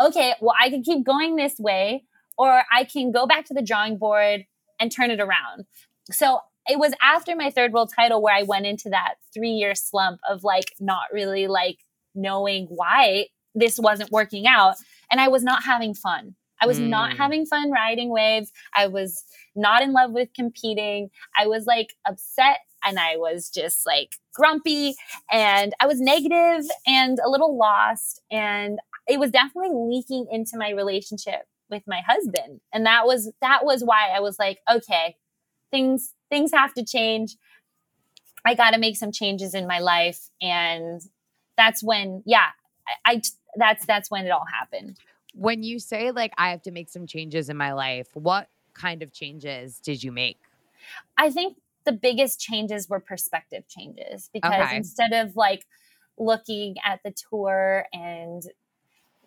[0.00, 2.04] okay well i can keep going this way
[2.36, 4.44] or i can go back to the drawing board
[4.78, 5.64] and turn it around.
[6.10, 9.74] So it was after my third world title where i went into that three year
[9.74, 11.78] slump of like not really like
[12.14, 14.74] knowing why this wasn't working out
[15.10, 16.88] and i was not having fun I was mm.
[16.88, 18.52] not having fun riding waves.
[18.74, 21.10] I was not in love with competing.
[21.38, 24.94] I was like upset and I was just like grumpy
[25.30, 28.22] and I was negative and a little lost.
[28.30, 32.60] And it was definitely leaking into my relationship with my husband.
[32.72, 35.16] And that was that was why I was like, okay,
[35.70, 37.36] things things have to change.
[38.44, 41.02] I got to make some changes in my life and
[41.56, 42.48] that's when yeah,
[43.04, 43.22] I, I
[43.56, 44.96] that's that's when it all happened.
[45.34, 49.02] When you say like I have to make some changes in my life, what kind
[49.02, 50.38] of changes did you make?
[51.16, 54.76] I think the biggest changes were perspective changes because okay.
[54.76, 55.66] instead of like
[56.18, 58.42] looking at the tour and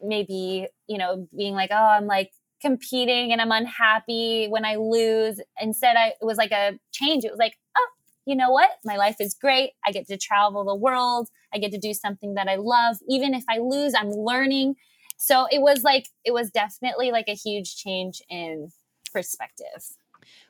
[0.01, 5.39] maybe, you know, being like, oh, I'm like competing and I'm unhappy when I lose,
[5.59, 7.23] instead I it was like a change.
[7.25, 7.87] It was like, oh,
[8.25, 8.69] you know what?
[8.85, 9.71] My life is great.
[9.85, 11.29] I get to travel the world.
[11.53, 12.97] I get to do something that I love.
[13.09, 14.75] Even if I lose, I'm learning.
[15.23, 18.71] So it was like, it was definitely like a huge change in
[19.13, 19.85] perspective.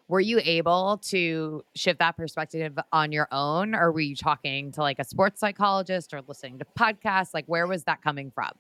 [0.07, 4.79] Were you able to shift that perspective on your own, or were you talking to
[4.79, 7.34] like a sports psychologist or listening to podcasts?
[7.34, 8.51] Like, where was that coming from?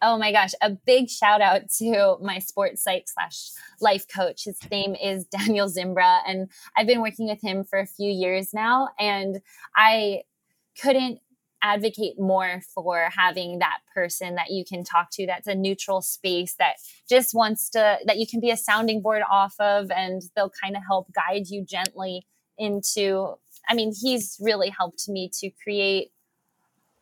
[0.00, 4.44] Oh my gosh, a big shout out to my sports psych slash life coach.
[4.44, 8.54] His name is Daniel Zimbra, and I've been working with him for a few years
[8.54, 8.90] now.
[9.00, 9.40] And
[9.74, 10.22] I
[10.80, 11.20] couldn't
[11.62, 16.54] advocate more for having that person that you can talk to that's a neutral space
[16.58, 16.76] that
[17.08, 20.76] just wants to that you can be a sounding board off of and they'll kind
[20.76, 22.26] of help guide you gently
[22.58, 23.34] into
[23.68, 26.08] i mean he's really helped me to create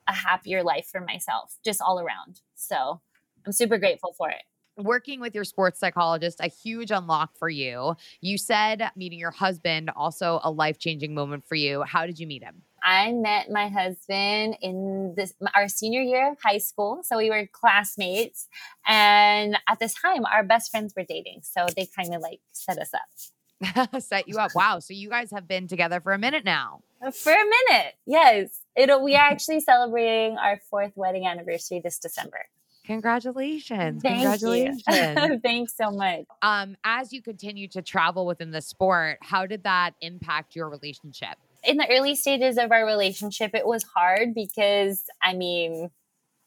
[0.08, 3.00] a happier life for myself just all around so
[3.46, 4.42] i'm super grateful for it
[4.78, 7.96] working with your sports psychologist, a huge unlock for you.
[8.20, 11.82] You said meeting your husband, also a life changing moment for you.
[11.82, 12.62] How did you meet him?
[12.82, 17.00] I met my husband in this our senior year of high school.
[17.02, 18.48] So we were classmates.
[18.86, 21.40] And at this time, our best friends were dating.
[21.42, 24.00] So they kind of like set us up.
[24.02, 24.54] set you up.
[24.54, 24.78] Wow.
[24.78, 26.80] So you guys have been together for a minute now.
[27.12, 27.94] For a minute.
[28.06, 28.60] Yes.
[28.76, 32.46] It'll we are actually celebrating our fourth wedding anniversary this December.
[32.88, 34.02] Congratulations.
[34.02, 34.82] Thank Congratulations.
[35.42, 36.24] Thanks so much.
[36.40, 41.36] Um, as you continue to travel within the sport, how did that impact your relationship?
[41.64, 45.90] In the early stages of our relationship, it was hard because I mean,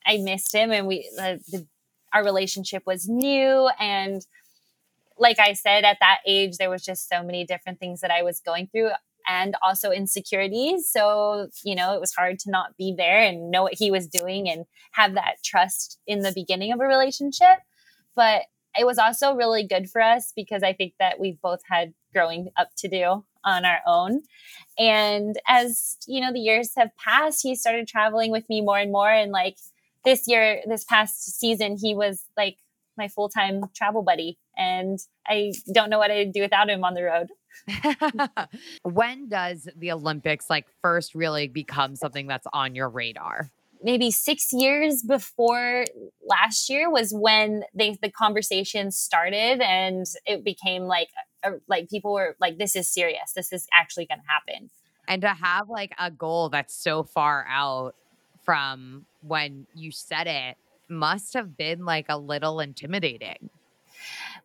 [0.06, 1.68] I missed him and we, the, the,
[2.14, 3.70] our relationship was new.
[3.80, 4.26] And
[5.18, 8.24] like I said, at that age, there was just so many different things that I
[8.24, 8.90] was going through
[9.28, 10.92] and also insecurities.
[10.92, 14.08] So, you know, it was hard to not be there and know what he was
[14.08, 17.60] doing and have that trust in the beginning of a relationship.
[18.16, 18.44] But
[18.78, 22.50] it was also really good for us because I think that we've both had growing
[22.58, 24.24] up to do on our own.
[24.78, 28.92] And as, you know, the years have passed, he started traveling with me more and
[28.92, 29.10] more.
[29.10, 29.58] And like
[30.06, 32.58] this year, this past season, he was like
[32.98, 34.38] my full time travel buddy.
[34.58, 37.30] And I don't know what I'd do without him on the road.
[38.84, 43.52] when does the Olympics like first really become something that's on your radar?
[43.84, 45.86] Maybe six years before
[46.26, 51.10] last year was when they the conversation started and it became like
[51.44, 53.34] a, like people were like this is serious.
[53.36, 54.70] This is actually going to happen.
[55.08, 57.96] And to have like a goal that's so far out
[58.44, 63.50] from when you said it must have been like a little intimidating.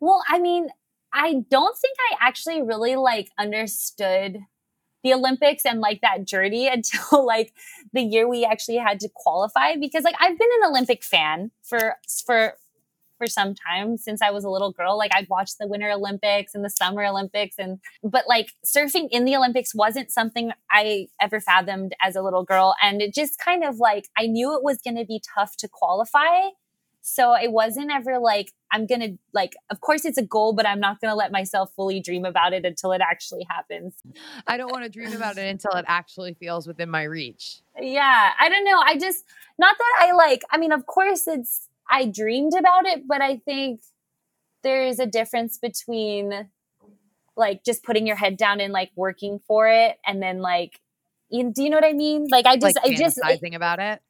[0.01, 0.69] Well i mean
[1.13, 4.41] i don't think i actually really like understood
[5.07, 7.53] the Olympics and like that journey until like
[7.93, 11.97] the year we actually had to qualify because like I've been an Olympic fan for
[12.25, 12.55] for
[13.19, 14.99] for some time since I was a little girl.
[14.99, 19.25] Like I'd watch the Winter Olympics and the Summer Olympics and but like surfing in
[19.25, 23.65] the Olympics wasn't something I ever fathomed as a little girl and it just kind
[23.65, 26.49] of like I knew it was going to be tough to qualify
[27.09, 30.67] so it wasn't ever like, I'm going to, like, of course it's a goal, but
[30.67, 33.95] I'm not going to let myself fully dream about it until it actually happens.
[34.49, 37.61] I don't want to dream about it until it actually feels within my reach.
[37.81, 38.33] Yeah.
[38.41, 38.83] I don't know.
[38.85, 39.25] I just,
[39.57, 43.37] not that I like, I mean, of course it's, I dreamed about it, but I
[43.37, 43.83] think
[44.65, 46.51] there is a difference between
[47.37, 50.81] like just putting your head down and like working for it and then like,
[51.31, 52.27] you, do you know what I mean?
[52.33, 54.03] Like I just, like I just, fantasizing about it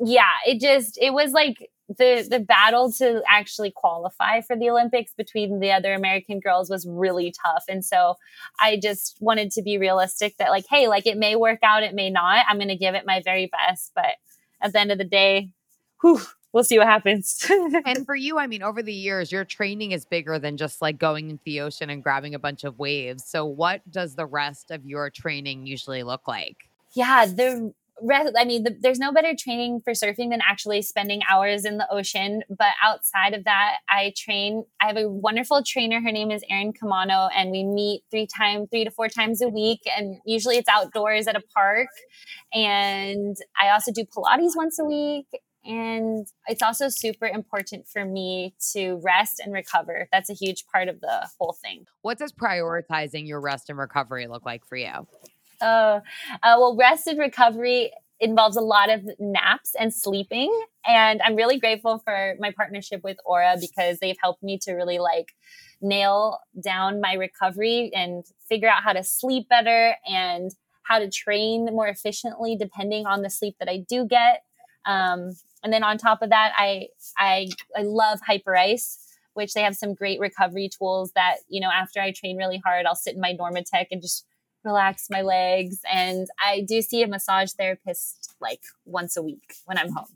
[0.00, 5.12] yeah, it just, it was like the the battle to actually qualify for the Olympics
[5.14, 7.64] between the other American girls was really tough.
[7.68, 8.16] And so
[8.60, 11.94] I just wanted to be realistic that like, hey, like it may work out, it
[11.94, 12.44] may not.
[12.48, 13.92] I'm gonna give it my very best.
[13.94, 14.16] But
[14.60, 15.50] at the end of the day,
[16.00, 16.20] whew,
[16.52, 17.44] we'll see what happens.
[17.50, 20.98] and for you, I mean, over the years, your training is bigger than just like
[20.98, 23.24] going into the ocean and grabbing a bunch of waves.
[23.24, 26.56] So what does the rest of your training usually look like?
[26.94, 27.72] Yeah, the
[28.10, 31.90] I mean, the, there's no better training for surfing than actually spending hours in the
[31.90, 32.42] ocean.
[32.48, 34.64] But outside of that, I train.
[34.80, 36.00] I have a wonderful trainer.
[36.00, 39.48] Her name is Erin Kamano, and we meet three times, three to four times a
[39.48, 39.80] week.
[39.96, 41.88] And usually it's outdoors at a park.
[42.52, 45.26] And I also do Pilates once a week.
[45.64, 50.08] And it's also super important for me to rest and recover.
[50.10, 51.86] That's a huge part of the whole thing.
[52.00, 55.06] What does prioritizing your rest and recovery look like for you?
[55.62, 56.00] Uh,
[56.42, 60.52] uh, well, rest and recovery involves a lot of naps and sleeping.
[60.86, 64.98] And I'm really grateful for my partnership with Oura because they've helped me to really
[64.98, 65.32] like
[65.80, 70.52] nail down my recovery and figure out how to sleep better and
[70.84, 74.42] how to train more efficiently depending on the sleep that I do get.
[74.84, 75.32] Um,
[75.64, 78.98] and then on top of that, I I I love Hyperice,
[79.34, 82.86] which they have some great recovery tools that you know after I train really hard,
[82.86, 84.26] I'll sit in my Normatec and just
[84.64, 85.80] relax my legs.
[85.92, 90.06] And I do see a massage therapist like once a week when I'm home.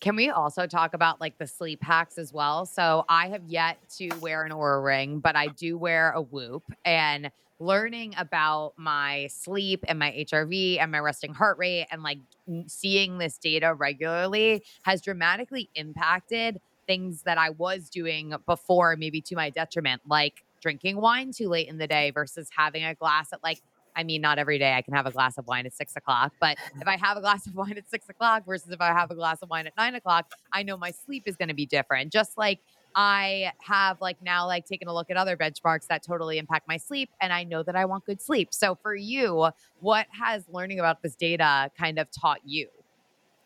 [0.00, 2.66] Can we also talk about like the sleep hacks as well?
[2.66, 6.64] So I have yet to wear an Oura ring, but I do wear a Whoop
[6.84, 12.18] and learning about my sleep and my HRV and my resting heart rate and like
[12.66, 19.34] seeing this data regularly has dramatically impacted things that I was doing before, maybe to
[19.34, 23.42] my detriment, like drinking wine too late in the day versus having a glass at
[23.42, 23.60] like
[23.96, 26.32] I mean, not every day I can have a glass of wine at six o'clock,
[26.38, 26.82] but mm.
[26.82, 29.14] if I have a glass of wine at six o'clock versus if I have a
[29.14, 32.12] glass of wine at nine o'clock, I know my sleep is going to be different.
[32.12, 32.60] Just like
[32.94, 36.76] I have like now like taken a look at other benchmarks that totally impact my
[36.76, 38.48] sleep and I know that I want good sleep.
[38.52, 39.48] So for you,
[39.80, 42.68] what has learning about this data kind of taught you?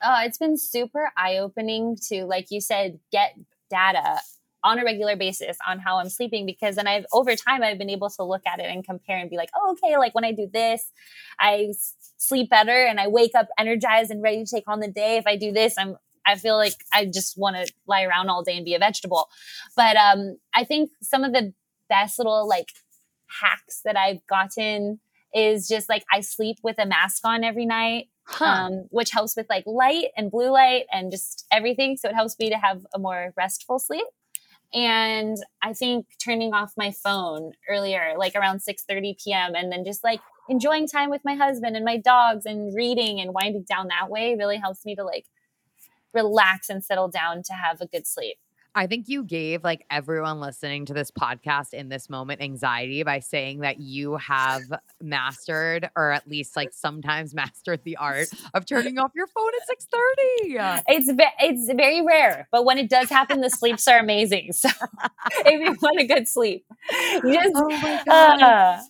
[0.03, 3.39] Oh, it's been super eye opening to, like you said, get
[3.71, 4.21] data
[4.63, 7.91] on a regular basis on how I'm sleeping because then I've over time I've been
[7.91, 10.33] able to look at it and compare and be like, oh, okay, like when I
[10.33, 10.93] do this,
[11.39, 11.73] I
[12.19, 15.17] sleep better and I wake up energized and ready to take on the day.
[15.17, 15.97] If I do this, I'm
[16.27, 19.29] I feel like I just want to lie around all day and be a vegetable.
[19.75, 21.55] But um, I think some of the
[21.89, 22.69] best little like
[23.27, 25.01] hacks that I've gotten
[25.35, 28.09] is just like I sleep with a mask on every night.
[28.25, 28.45] Huh.
[28.45, 31.97] Um, which helps with like light and blue light and just everything.
[31.97, 34.07] So it helps me to have a more restful sleep
[34.73, 39.85] and i think turning off my phone earlier like around 6 30 p.m and then
[39.85, 43.89] just like enjoying time with my husband and my dogs and reading and winding down
[43.89, 45.27] that way really helps me to like
[46.13, 48.37] relax and settle down to have a good sleep
[48.75, 53.19] I think you gave like everyone listening to this podcast in this moment anxiety by
[53.19, 54.63] saying that you have
[55.03, 59.69] mastered or at least like sometimes mastered the art of turning off your phone at
[59.69, 60.55] 6:30.
[60.87, 64.53] It's ve- it's very rare, but when it does happen the sleeps are amazing.
[64.53, 64.69] So
[65.47, 68.43] if you want a good sleep, just Oh my god.
[68.43, 68.83] Uh,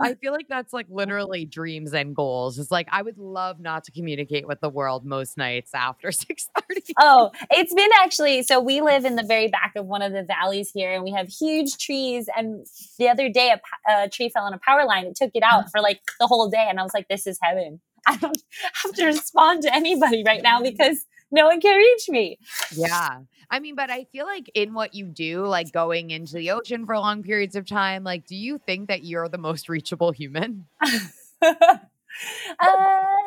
[0.00, 2.58] I feel like that's like literally dreams and goals.
[2.58, 6.92] It's like I would love not to communicate with the world most nights after 6:30.
[6.98, 10.12] Oh, it's been actually so we live in in the very back of one of
[10.12, 12.28] the valleys here, and we have huge trees.
[12.36, 12.66] And
[12.98, 13.54] the other day,
[13.88, 15.06] a, a tree fell on a power line.
[15.06, 17.38] It took it out for like the whole day, and I was like, "This is
[17.42, 18.42] heaven." I don't
[18.82, 22.38] have to respond to anybody right now because no one can reach me.
[22.72, 23.20] Yeah.
[23.48, 26.84] I mean, but I feel like in what you do, like going into the ocean
[26.86, 30.66] for long periods of time, like, do you think that you're the most reachable human?
[31.42, 31.76] uh,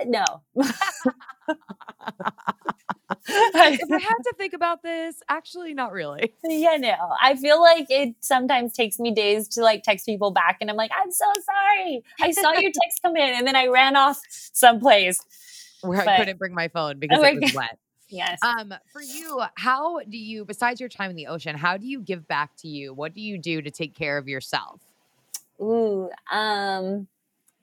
[0.06, 0.26] no.
[3.28, 6.34] if I had to think about this, actually, not really.
[6.44, 6.96] Yeah, no.
[7.22, 10.76] I feel like it sometimes takes me days to like text people back, and I'm
[10.76, 12.04] like, I'm so sorry.
[12.22, 15.20] I saw your text come in, and then I ran off someplace
[15.82, 17.78] where but, I couldn't bring my phone because it was wet.
[18.08, 18.38] Yes.
[18.44, 22.00] Um, for you, how do you, besides your time in the ocean, how do you
[22.00, 22.94] give back to you?
[22.94, 24.80] What do you do to take care of yourself?
[25.60, 27.08] Ooh, um,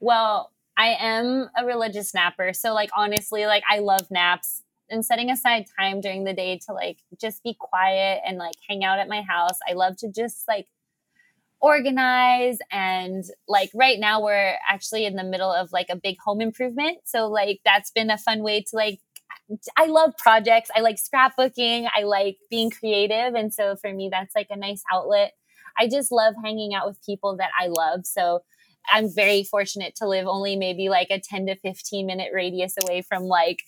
[0.00, 2.52] well, I am a religious napper.
[2.52, 4.61] So like honestly, like I love naps
[4.92, 8.84] and setting aside time during the day to like just be quiet and like hang
[8.84, 9.58] out at my house.
[9.68, 10.68] I love to just like
[11.60, 16.40] organize and like right now we're actually in the middle of like a big home
[16.40, 16.98] improvement.
[17.04, 19.00] So like that's been a fun way to like
[19.76, 20.70] I love projects.
[20.74, 21.88] I like scrapbooking.
[21.94, 25.32] I like being creative and so for me that's like a nice outlet.
[25.78, 28.04] I just love hanging out with people that I love.
[28.04, 28.40] So
[28.92, 33.02] I'm very fortunate to live only maybe like a 10 to 15 minute radius away
[33.02, 33.60] from like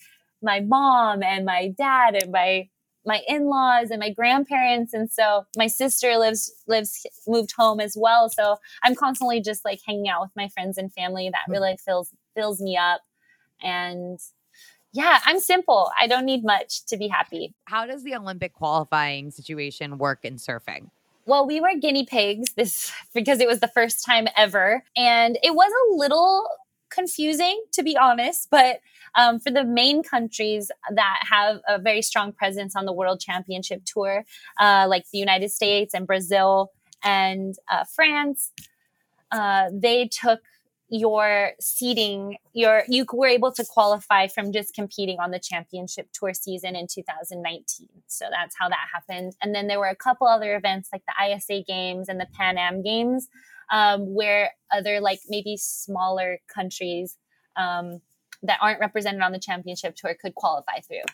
[0.45, 2.69] my mom and my dad and my
[3.07, 4.91] my in-laws and my grandparents.
[4.91, 8.29] And so my sister lives lives moved home as well.
[8.29, 11.29] So i'm constantly just like hanging out with my friends and family.
[11.29, 13.01] That really fills fills me up.
[13.61, 14.19] And
[14.93, 15.91] yeah i'm simple.
[15.99, 17.53] I don't need much to be happy.
[17.65, 20.89] How does the olympic qualifying situation work in surfing?
[21.27, 24.83] Well, we were guinea pigs this because it was the first time ever.
[24.95, 26.47] And it was a little
[26.95, 28.47] confusing, to be honest.
[28.49, 28.79] But
[29.15, 33.83] um, for the main countries that have a very strong presence on the World Championship
[33.85, 34.25] Tour,
[34.59, 36.71] uh, like the United States and Brazil
[37.03, 38.51] and uh, France,
[39.31, 40.41] uh, they took
[40.89, 46.31] your seeding your you were able to qualify from just competing on the championship tour
[46.31, 50.55] season in 2019 so that's how that happened and then there were a couple other
[50.55, 53.29] events like the isa games and the pan am games
[53.71, 57.17] um, where other like maybe smaller countries
[57.55, 58.01] um,
[58.43, 61.05] that aren't represented on the championship tour could qualify through.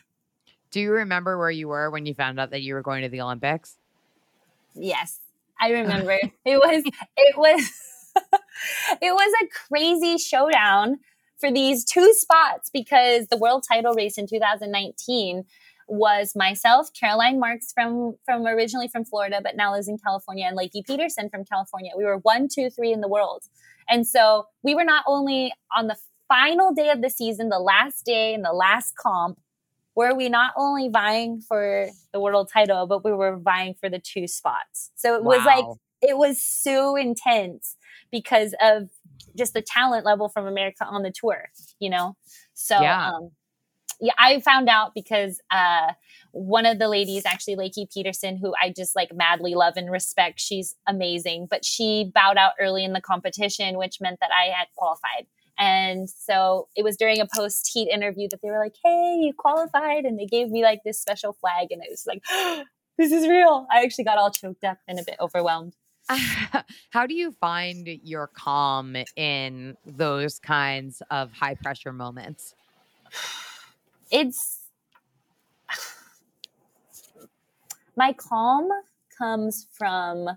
[0.70, 3.08] Do you remember where you were when you found out that you were going to
[3.08, 3.76] the Olympics?
[4.74, 5.20] Yes,
[5.60, 6.12] I remember.
[6.44, 6.82] it was
[7.16, 7.70] it was
[9.00, 10.98] it was a crazy showdown
[11.38, 15.44] for these two spots because the world title race in 2019
[15.88, 20.56] was myself, Caroline Marks from from originally from Florida, but now lives in California, and
[20.56, 21.92] Lakey Peterson from California.
[21.96, 23.42] We were one, two, three in the world.
[23.88, 25.96] And so we were not only on the
[26.28, 29.38] final day of the season, the last day and the last comp,
[29.94, 33.98] were we not only vying for the world title, but we were vying for the
[33.98, 34.90] two spots.
[34.94, 35.36] So it wow.
[35.36, 35.64] was like
[36.02, 37.76] it was so intense
[38.10, 38.90] because of
[39.36, 42.16] just the talent level from America on the tour, you know?
[42.54, 43.10] So yeah.
[43.10, 43.30] um,
[44.02, 45.92] yeah, I found out because uh,
[46.32, 50.40] one of the ladies, actually Lakey Peterson, who I just like madly love and respect,
[50.40, 51.46] she's amazing.
[51.48, 55.26] But she bowed out early in the competition, which meant that I had qualified.
[55.56, 59.32] And so it was during a post heat interview that they were like, "Hey, you
[59.36, 62.24] qualified," and they gave me like this special flag, and it was like,
[62.98, 65.76] "This is real." I actually got all choked up and a bit overwhelmed.
[66.90, 72.54] How do you find your calm in those kinds of high pressure moments?
[74.10, 74.60] it's
[77.96, 78.68] my calm
[79.16, 80.28] comes from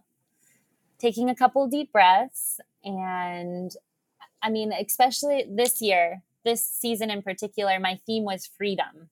[0.99, 3.71] taking a couple deep breaths and
[4.41, 9.09] i mean especially this year this season in particular my theme was freedom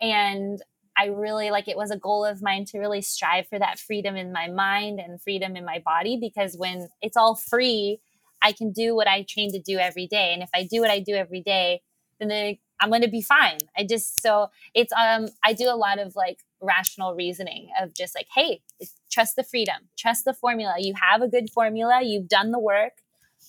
[0.00, 0.62] and
[0.96, 4.16] i really like it was a goal of mine to really strive for that freedom
[4.16, 7.98] in my mind and freedom in my body because when it's all free
[8.42, 10.90] i can do what i train to do every day and if i do what
[10.90, 11.80] i do every day
[12.18, 13.58] then the I'm going to be fine.
[13.76, 18.14] I just so it's um I do a lot of like rational reasoning of just
[18.14, 18.62] like hey,
[19.10, 20.74] trust the freedom, trust the formula.
[20.78, 22.94] You have a good formula, you've done the work,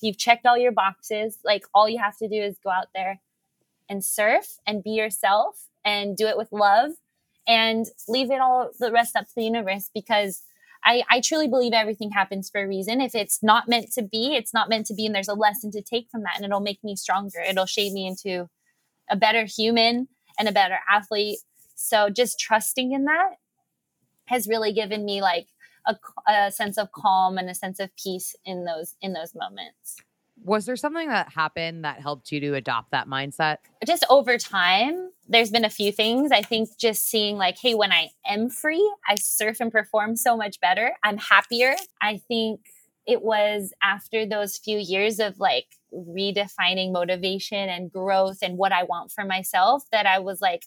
[0.00, 1.38] you've checked all your boxes.
[1.44, 3.20] Like all you have to do is go out there
[3.88, 6.92] and surf and be yourself and do it with love
[7.46, 10.42] and leave it all the rest up to the universe because
[10.84, 13.00] I, I truly believe everything happens for a reason.
[13.00, 15.70] If it's not meant to be, it's not meant to be, and there's a lesson
[15.72, 17.40] to take from that, and it'll make me stronger.
[17.40, 18.48] It'll shape me into
[19.10, 21.38] a better human and a better athlete.
[21.74, 23.36] So just trusting in that
[24.26, 25.48] has really given me like
[25.86, 25.96] a,
[26.28, 29.96] a, sense of calm and a sense of peace in those in those moments.
[30.46, 33.56] Was there something that happened that helped you to adopt that mindset?
[33.84, 36.30] Just over time, there's been a few things.
[36.30, 40.36] I think just seeing like, hey, when I am free, I surf and perform so
[40.36, 40.92] much better.
[41.02, 41.74] I'm happier.
[42.00, 42.60] I think
[43.08, 48.84] it was after those few years of like redefining motivation and growth and what I
[48.84, 50.66] want for myself that I was like,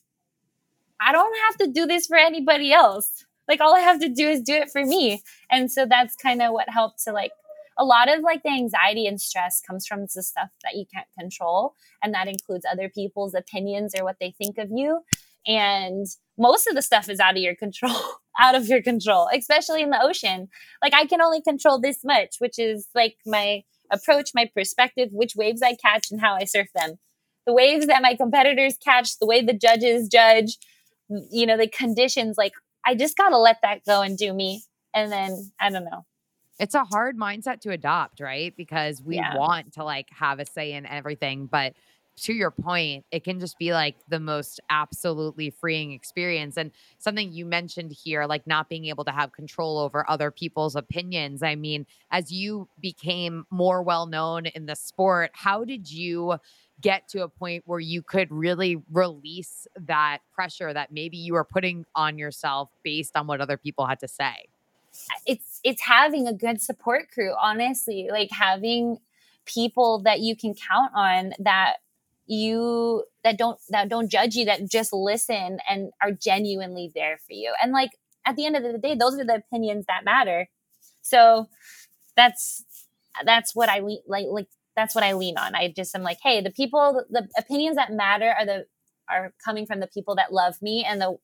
[1.00, 3.26] I don't have to do this for anybody else.
[3.48, 5.24] Like all I have to do is do it for me.
[5.50, 7.32] And so that's kind of what helped to like
[7.80, 11.08] a lot of like the anxiety and stress comes from the stuff that you can't
[11.18, 11.74] control.
[12.04, 15.02] And that includes other people's opinions or what they think of you.
[15.48, 16.06] And
[16.38, 17.96] most of the stuff is out of your control,
[18.40, 20.50] out of your control, especially in the ocean.
[20.82, 25.36] Like I can only control this much, which is like my approach, my perspective, which
[25.36, 27.00] waves I catch, and how I surf them.
[27.48, 30.58] The waves that my competitors catch, the way the judges judge,
[31.32, 32.54] you know, the conditions, like
[32.86, 34.64] I just got to let that go and do me.
[34.94, 36.06] And then I don't know.
[36.60, 38.56] It's a hard mindset to adopt, right?
[38.56, 39.38] Because we yeah.
[39.38, 41.74] want to like have a say in everything, but
[42.24, 46.58] to your point, it can just be like the most absolutely freeing experience.
[46.58, 50.76] And something you mentioned here, like not being able to have control over other people's
[50.76, 51.42] opinions.
[51.42, 56.36] I mean, as you became more well known in the sport, how did you
[56.82, 61.44] get to a point where you could really release that pressure that maybe you were
[61.44, 64.50] putting on yourself based on what other people had to say?
[65.26, 68.98] It's it's having a good support crew, honestly, like having
[69.46, 71.78] people that you can count on that
[72.28, 77.34] you that don't that don't judge you that just listen and are genuinely there for
[77.34, 77.54] you.
[77.62, 77.92] And like
[78.26, 80.48] at the end of the day those are the opinions that matter.
[81.02, 81.50] So
[82.16, 82.64] that's
[83.26, 85.56] that's what i like like that's what i lean on.
[85.56, 88.66] I just am like hey the people the opinions that matter are the
[89.10, 91.18] are coming from the people that love me and the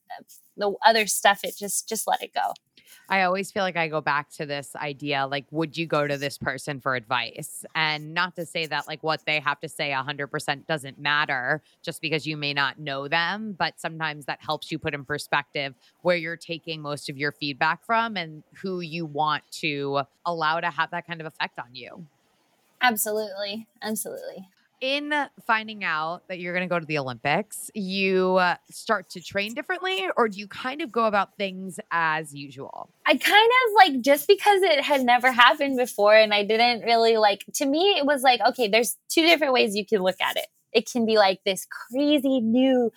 [0.57, 2.53] the other stuff it just just let it go
[3.09, 6.17] I always feel like I go back to this idea like, would you go to
[6.17, 7.65] this person for advice?
[7.75, 12.01] And not to say that like what they have to say 100% doesn't matter just
[12.01, 16.17] because you may not know them, but sometimes that helps you put in perspective where
[16.17, 20.91] you're taking most of your feedback from and who you want to allow to have
[20.91, 22.05] that kind of effect on you.
[22.81, 23.67] Absolutely.
[23.81, 24.47] Absolutely
[24.85, 25.11] in
[25.47, 29.55] finding out that you're going to go to the Olympics, you uh, start to train
[29.55, 32.89] differently, or do you kind of go about things as usual?
[33.07, 37.17] I kind of like just because it had never happened before and I didn't really
[37.17, 40.37] like, to me, it was like, okay, there's two different ways you can look at
[40.37, 40.47] it.
[40.71, 42.91] It can be like this crazy new,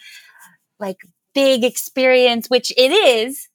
[0.79, 0.99] like
[1.35, 3.48] big experience, which it is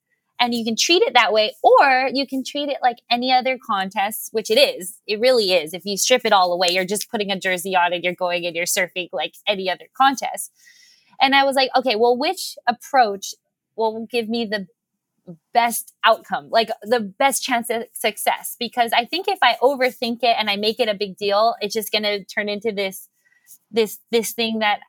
[0.43, 3.57] and you can treat it that way or you can treat it like any other
[3.65, 5.73] contest which it is it really is.
[5.73, 8.45] If you strip it all away you're just putting a jersey on and you're going
[8.45, 10.51] and you're surfing like any other contest.
[11.21, 13.33] And i was like okay well which approach
[13.77, 14.67] will give me the
[15.53, 18.57] best outcome like the best chance of success?
[18.59, 21.73] Because i think if i overthink it and i make it a big deal it's
[21.73, 23.07] just going to turn into this
[23.71, 24.79] this this thing that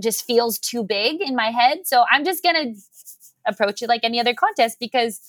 [0.00, 1.78] just feels too big in my head.
[1.84, 2.80] So i'm just going to
[3.48, 5.20] approach it like any other contest because,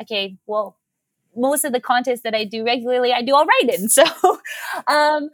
[0.00, 0.76] okay, well,
[1.36, 3.88] most of the contests that I do regularly, I do all right in.
[3.98, 4.04] So,
[4.86, 5.30] um,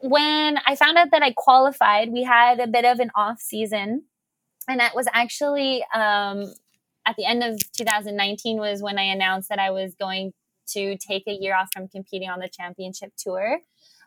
[0.00, 4.04] when I found out that I qualified, we had a bit of an off season,
[4.68, 6.52] and that was actually um,
[7.04, 10.34] at the end of 2019 was when I announced that I was going
[10.68, 13.60] to take a year off from competing on the championship tour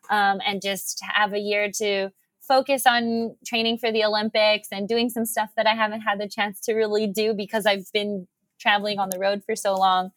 [0.10, 2.12] um, and just have a year to
[2.52, 6.28] focus on training for the Olympics and doing some stuff that I haven't had the
[6.28, 8.28] chance to really do because I've been
[8.60, 10.12] traveling on the road for so long.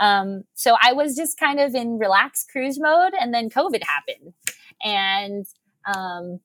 [0.00, 4.34] Um, so I was just kind of in relaxed cruise mode, and then COVID happened,
[4.82, 5.46] and
[5.86, 6.40] um,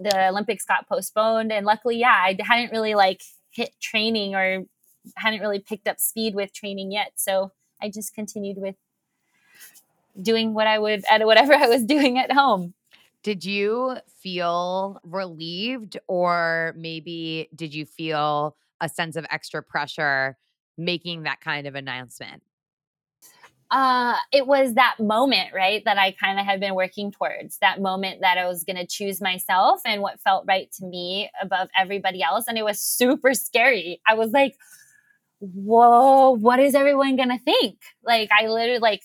[0.00, 1.52] the Olympics got postponed.
[1.52, 3.20] And luckily, yeah, I hadn't really like
[3.50, 4.64] hit training or
[5.16, 7.12] hadn't really picked up speed with training yet.
[7.16, 8.76] So I just continued with
[10.20, 12.72] doing what I would at whatever I was doing at home.
[13.28, 20.38] Did you feel relieved, or maybe did you feel a sense of extra pressure
[20.78, 22.42] making that kind of announcement?
[23.70, 27.58] Uh, it was that moment, right, that I kind of had been working towards.
[27.58, 31.30] That moment that I was going to choose myself and what felt right to me
[31.42, 32.46] above everybody else.
[32.48, 34.00] And it was super scary.
[34.08, 34.56] I was like,
[35.40, 37.76] whoa, what is everyone going to think?
[38.02, 39.02] Like, I literally, like,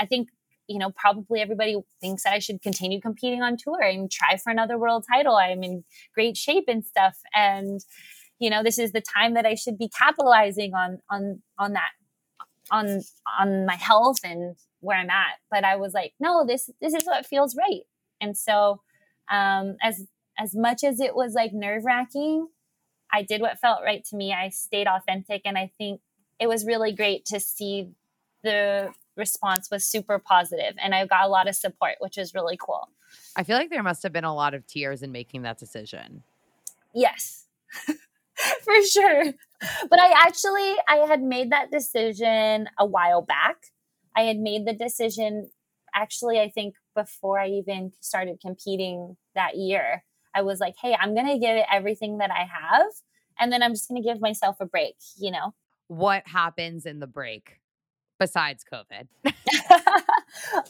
[0.00, 0.28] I think
[0.68, 4.50] you know, probably everybody thinks that I should continue competing on tour and try for
[4.50, 5.36] another world title.
[5.36, 7.18] I'm in great shape and stuff.
[7.34, 7.80] And,
[8.38, 11.90] you know, this is the time that I should be capitalizing on, on, on that,
[12.70, 13.02] on,
[13.38, 15.36] on my health and where I'm at.
[15.50, 17.82] But I was like, no, this, this is what feels right.
[18.20, 18.80] And so,
[19.30, 20.06] um, as,
[20.38, 22.48] as much as it was like nerve wracking,
[23.12, 24.32] I did what felt right to me.
[24.32, 25.42] I stayed authentic.
[25.44, 26.00] And I think
[26.38, 27.90] it was really great to see
[28.42, 32.56] the response was super positive and I got a lot of support, which is really
[32.56, 32.88] cool.
[33.34, 36.22] I feel like there must have been a lot of tears in making that decision.
[36.94, 37.46] Yes.
[38.62, 39.24] For sure.
[39.88, 43.56] But I actually I had made that decision a while back.
[44.14, 45.50] I had made the decision
[45.94, 50.04] actually I think before I even started competing that year.
[50.34, 52.92] I was like, "Hey, I'm going to give it everything that I have
[53.38, 55.54] and then I'm just going to give myself a break, you know."
[55.88, 57.60] What happens in the break?
[58.18, 59.08] Besides COVID?
[59.26, 59.32] uh,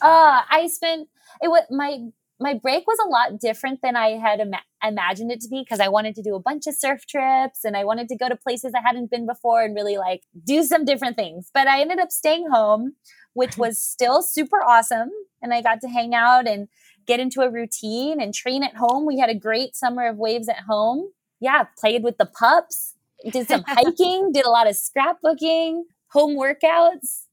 [0.01, 1.09] I spent
[1.41, 1.99] it was my
[2.39, 5.79] my break was a lot different than I had ima- imagined it to be because
[5.79, 8.35] I wanted to do a bunch of surf trips and I wanted to go to
[8.35, 11.49] places I hadn't been before and really like do some different things.
[11.53, 12.93] But I ended up staying home,
[13.33, 15.09] which was still super awesome.
[15.41, 16.67] And I got to hang out and
[17.07, 19.05] get into a routine and train at home.
[19.05, 21.09] We had a great summer of waves at home.
[21.39, 22.95] Yeah, played with the pups,
[23.31, 27.26] did some hiking, did a lot of scrapbooking, home workouts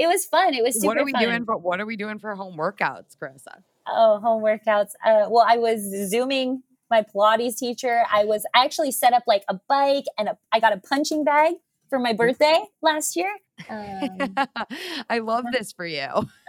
[0.00, 0.54] it was fun.
[0.54, 1.22] It was super What are we fun.
[1.22, 3.62] doing for what are we doing for home workouts, Carissa?
[3.86, 4.92] Oh, home workouts.
[5.04, 5.80] Uh, well, I was
[6.10, 8.02] zooming my Pilates teacher.
[8.10, 11.24] I was I actually set up like a bike and a, I got a punching
[11.24, 11.54] bag
[11.90, 13.30] for my birthday last year.
[13.68, 14.34] Um,
[15.10, 16.08] I love this for you.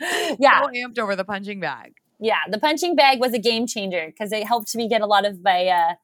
[0.00, 1.94] yeah, so amped over the punching bag.
[2.18, 5.24] Yeah, the punching bag was a game changer because it helped me get a lot
[5.24, 5.94] of my uh,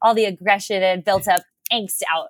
[0.00, 1.42] all the aggression and built up
[1.72, 2.28] angst out.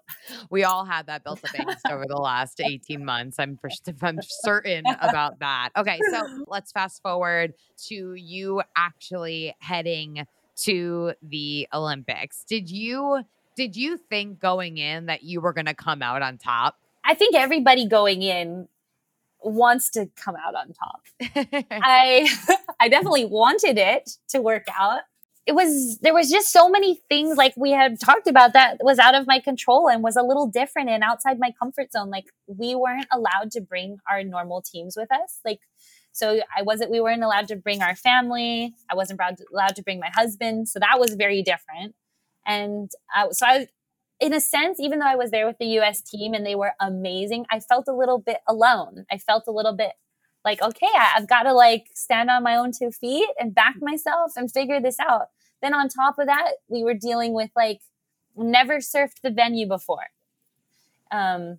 [0.51, 3.39] We all had that built up angst over the last 18 months.
[3.39, 3.71] I'm for,
[4.03, 5.71] I'm certain about that.
[5.77, 7.55] Okay, so let's fast forward
[7.89, 10.27] to you actually heading
[10.63, 12.45] to the Olympics.
[12.45, 13.23] Did you
[13.57, 16.77] did you think going in that you were going to come out on top?
[17.05, 18.69] I think everybody going in
[19.43, 21.03] wants to come out on top.
[21.71, 22.29] I
[22.79, 25.01] I definitely wanted it to work out.
[25.47, 28.99] It was there was just so many things like we had talked about that was
[28.99, 32.11] out of my control and was a little different and outside my comfort zone.
[32.11, 35.41] Like we weren't allowed to bring our normal teams with us.
[35.45, 35.61] Like
[36.13, 38.75] so I wasn't we weren't allowed to bring our family.
[38.91, 39.21] I wasn't
[39.53, 40.69] allowed to bring my husband.
[40.69, 41.95] So that was very different.
[42.47, 43.67] And uh, so I was,
[44.19, 46.73] in a sense, even though I was there with the US team and they were
[46.81, 49.05] amazing, I felt a little bit alone.
[49.11, 49.93] I felt a little bit
[50.45, 54.33] like, okay, I've got to like stand on my own two feet and back myself
[54.37, 55.29] and figure this out.
[55.63, 57.81] Then on top of that, we were dealing with like
[58.37, 60.07] never surfed the venue before.
[61.11, 61.59] Um,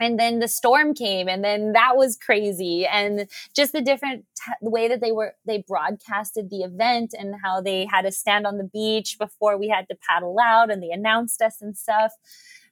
[0.00, 4.52] and then the storm came and then that was crazy and just the different t-
[4.60, 8.46] the way that they were they broadcasted the event and how they had to stand
[8.46, 12.12] on the beach before we had to paddle out and they announced us and stuff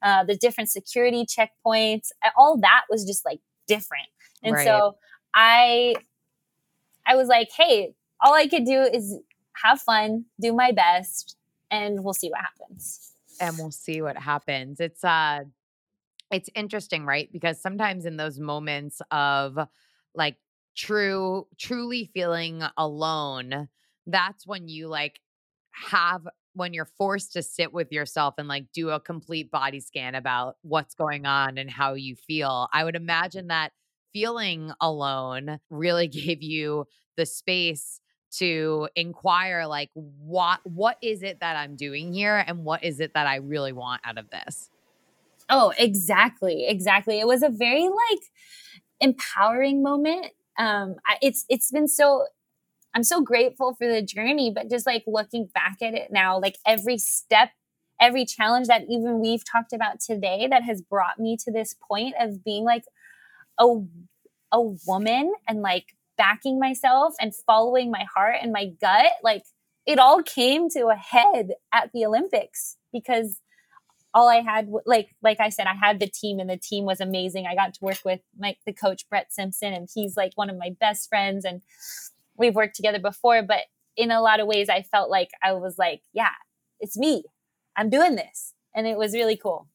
[0.02, 4.08] uh, the different security checkpoints all that was just like different
[4.42, 4.66] and right.
[4.66, 4.96] so
[5.34, 5.94] i
[7.06, 9.18] i was like hey all i could do is
[9.64, 11.36] have fun do my best
[11.70, 15.40] and we'll see what happens and we'll see what happens it's uh
[16.30, 17.28] it's interesting, right?
[17.32, 19.58] Because sometimes in those moments of
[20.14, 20.36] like
[20.76, 23.68] true, truly feeling alone,
[24.06, 25.20] that's when you like
[25.72, 30.16] have when you're forced to sit with yourself and like do a complete body scan
[30.16, 32.68] about what's going on and how you feel.
[32.72, 33.72] I would imagine that
[34.12, 36.86] feeling alone really gave you
[37.16, 38.00] the space
[38.38, 43.14] to inquire like what what is it that I'm doing here and what is it
[43.14, 44.70] that I really want out of this?
[45.50, 46.66] Oh, exactly.
[46.68, 47.18] Exactly.
[47.18, 48.20] It was a very like
[49.00, 50.26] empowering moment.
[50.56, 52.26] Um, it's, it's been so,
[52.94, 56.58] I'm so grateful for the journey, but just like looking back at it now, like
[56.64, 57.50] every step,
[58.00, 62.14] every challenge that even we've talked about today that has brought me to this point
[62.20, 62.84] of being like
[63.58, 63.66] a,
[64.52, 69.44] a woman and like backing myself and following my heart and my gut, like
[69.86, 73.40] it all came to a head at the Olympics because
[74.12, 77.00] all I had, like, like I said, I had the team and the team was
[77.00, 77.46] amazing.
[77.46, 80.58] I got to work with like the coach, Brett Simpson, and he's like one of
[80.58, 81.46] my best friends.
[81.46, 81.62] And
[82.36, 83.62] we've worked together before, but
[83.96, 86.34] in a lot of ways, I felt like I was like, yeah,
[86.80, 87.24] it's me.
[87.76, 88.52] I'm doing this.
[88.74, 89.68] And it was really cool.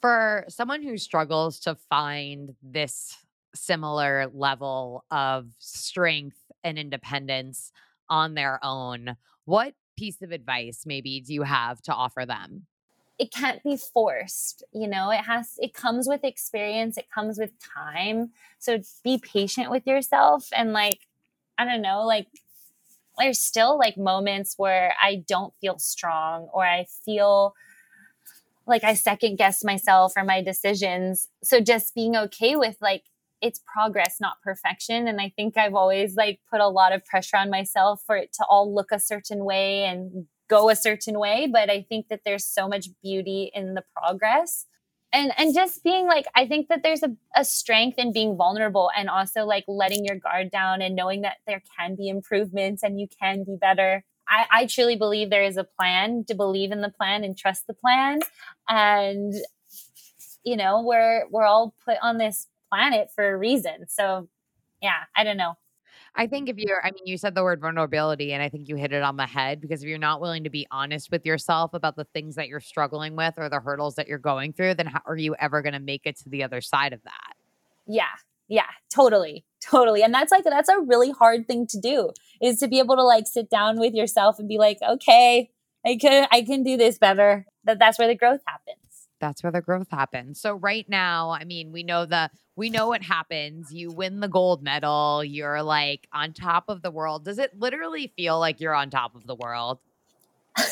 [0.00, 3.16] For someone who struggles to find this
[3.54, 7.72] similar level of strength and independence
[8.08, 12.66] on their own, what piece of advice maybe do you have to offer them?
[13.18, 17.50] it can't be forced you know it has it comes with experience it comes with
[17.60, 21.06] time so be patient with yourself and like
[21.58, 22.26] i don't know like
[23.18, 27.54] there's still like moments where i don't feel strong or i feel
[28.66, 33.04] like i second guess myself or my decisions so just being okay with like
[33.44, 35.06] it's progress not perfection.
[35.06, 38.32] And i think i've always like put a lot of pressure on myself for it
[38.34, 41.48] to all look a certain way and go a certain way.
[41.50, 44.66] But i think that there's so much beauty in the progress.
[45.12, 48.90] And and just being like i think that there's a, a strength in being vulnerable
[48.96, 52.98] and also like letting your guard down and knowing that there can be improvements and
[52.98, 54.04] you can be better.
[54.26, 57.66] I, I truly believe there is a plan to believe in the plan and trust
[57.66, 58.20] the plan.
[58.68, 59.34] And
[60.44, 64.28] you know we're we're all put on this planet for a reason so
[64.82, 65.54] yeah i don't know
[66.16, 68.76] I think if you're, I mean, you said the word vulnerability, and I think you
[68.76, 71.74] hit it on the head because if you're not willing to be honest with yourself
[71.74, 74.86] about the things that you're struggling with or the hurdles that you're going through, then
[74.86, 77.34] how are you ever going to make it to the other side of that?
[77.86, 78.04] Yeah.
[78.46, 79.44] Yeah, totally.
[79.60, 80.02] Totally.
[80.02, 82.10] And that's like, that's a really hard thing to do
[82.40, 85.50] is to be able to like sit down with yourself and be like, okay,
[85.84, 87.46] I can, I can do this better.
[87.64, 88.83] That that's where the growth happens
[89.24, 90.38] that's where the growth happens.
[90.38, 93.72] So right now, I mean, we know the we know what happens.
[93.72, 97.24] You win the gold medal, you're like on top of the world.
[97.24, 99.78] Does it literally feel like you're on top of the world?
[100.58, 100.66] um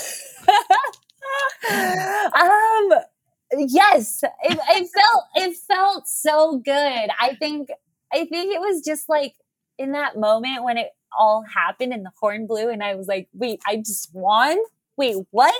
[3.57, 7.09] yes, it, it felt it felt so good.
[7.19, 7.71] I think
[8.13, 9.35] I think it was just like
[9.79, 13.29] in that moment when it all happened and the horn blew and I was like,
[13.33, 14.59] "Wait, I just won?
[14.99, 15.55] Wait, what?"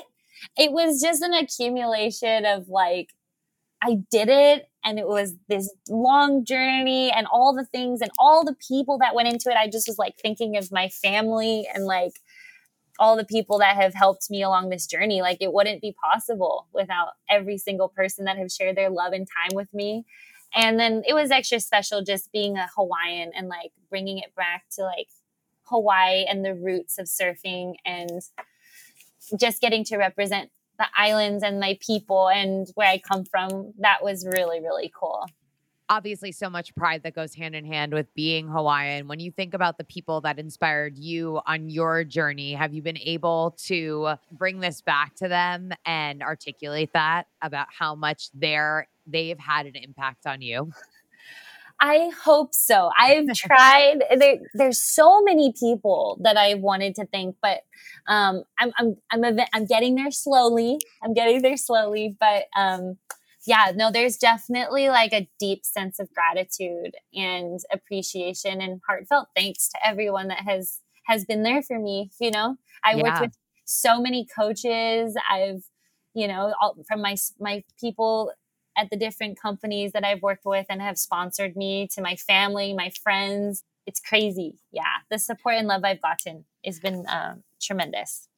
[0.57, 3.11] It was just an accumulation of like,
[3.83, 8.45] I did it and it was this long journey and all the things and all
[8.45, 9.57] the people that went into it.
[9.57, 12.15] I just was like thinking of my family and like,
[12.99, 15.23] all the people that have helped me along this journey.
[15.23, 19.27] Like it wouldn't be possible without every single person that have shared their love and
[19.27, 20.05] time with me.
[20.55, 24.65] And then it was extra special just being a Hawaiian and like bringing it back
[24.77, 25.09] to like
[25.65, 28.21] Hawaii and the roots of surfing and
[29.39, 33.73] just getting to represent the islands and my people and where I come from.
[33.79, 35.27] That was really, really cool
[35.93, 39.09] obviously so much pride that goes hand in hand with being Hawaiian.
[39.09, 42.97] When you think about the people that inspired you on your journey, have you been
[42.97, 49.39] able to bring this back to them and articulate that about how much they're they've
[49.39, 50.73] had an impact on you?
[51.81, 52.91] I hope so.
[52.99, 54.03] I've tried.
[54.17, 57.63] There, there's so many people that I've wanted to thank, but
[58.07, 60.79] um, I'm I'm I'm, I'm getting there slowly.
[61.03, 62.99] I'm getting there slowly, but um,
[63.47, 69.69] yeah, no, there's definitely like a deep sense of gratitude and appreciation and heartfelt thanks
[69.71, 72.11] to everyone that has has been there for me.
[72.21, 73.03] You know, I yeah.
[73.03, 75.17] worked with so many coaches.
[75.29, 75.65] I've,
[76.15, 78.33] you know, all, from my my people
[78.77, 82.73] at the different companies that I've worked with and have sponsored me to my family,
[82.73, 83.65] my friends.
[83.87, 84.59] It's crazy.
[84.71, 88.29] Yeah, the support and love I've gotten has been um, tremendous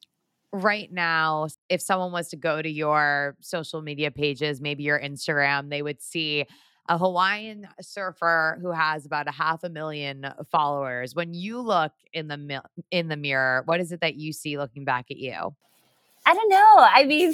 [0.55, 5.69] right now, if someone was to go to your social media pages, maybe your Instagram,
[5.69, 6.45] they would see
[6.87, 11.15] a Hawaiian surfer who has about a half a million followers.
[11.15, 14.85] When you look in the in the mirror, what is it that you see looking
[14.85, 15.55] back at you?
[16.25, 16.75] I don't know.
[16.77, 17.33] I mean,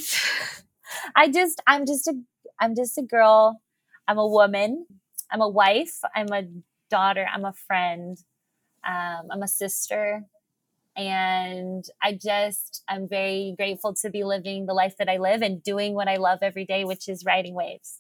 [1.16, 2.14] I just I'm just a
[2.62, 3.62] I'm just a girl.
[4.08, 4.86] I'm a woman.
[5.30, 6.00] I'm a wife.
[6.16, 6.44] I'm a
[6.90, 7.26] daughter.
[7.34, 8.18] I'm a friend.
[8.88, 10.24] Um, I'm a sister
[10.96, 15.64] and I just I'm very grateful to be living the life that I live and
[15.64, 18.00] doing what I love every day, which is riding waves.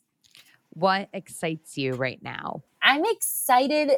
[0.69, 2.63] What excites you right now?
[2.81, 3.91] I'm excited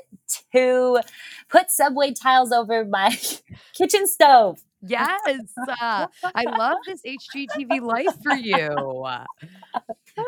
[0.53, 1.01] to
[1.49, 3.17] put subway tiles over my
[3.73, 4.59] kitchen stove.
[4.85, 5.53] Yes.
[5.81, 8.69] Uh, I love this HGTV life for you.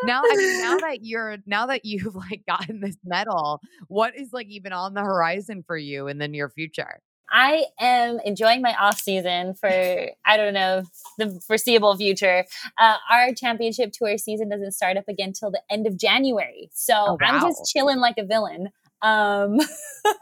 [0.03, 4.31] Now, I mean, now that you're now that you've like gotten this medal, what is
[4.31, 7.01] like even on the horizon for you in the near future?
[7.29, 10.83] I am enjoying my off season for I don't know
[11.17, 12.45] the foreseeable future.
[12.79, 16.93] Uh, our championship tour season doesn't start up again till the end of January, so
[16.93, 17.27] oh, wow.
[17.27, 18.69] I'm just chilling like a villain.
[19.01, 19.59] Um,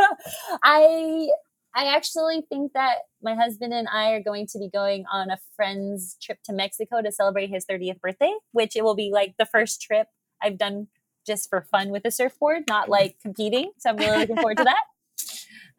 [0.64, 1.28] I
[1.76, 5.38] I actually think that my husband and I are going to be going on a
[5.56, 9.46] friend's trip to Mexico to celebrate his 30th birthday, which it will be like the
[9.46, 10.08] first trip
[10.42, 10.88] I've done
[11.26, 13.72] just for fun with a surfboard, not like competing.
[13.80, 14.84] So I'm really looking forward to that.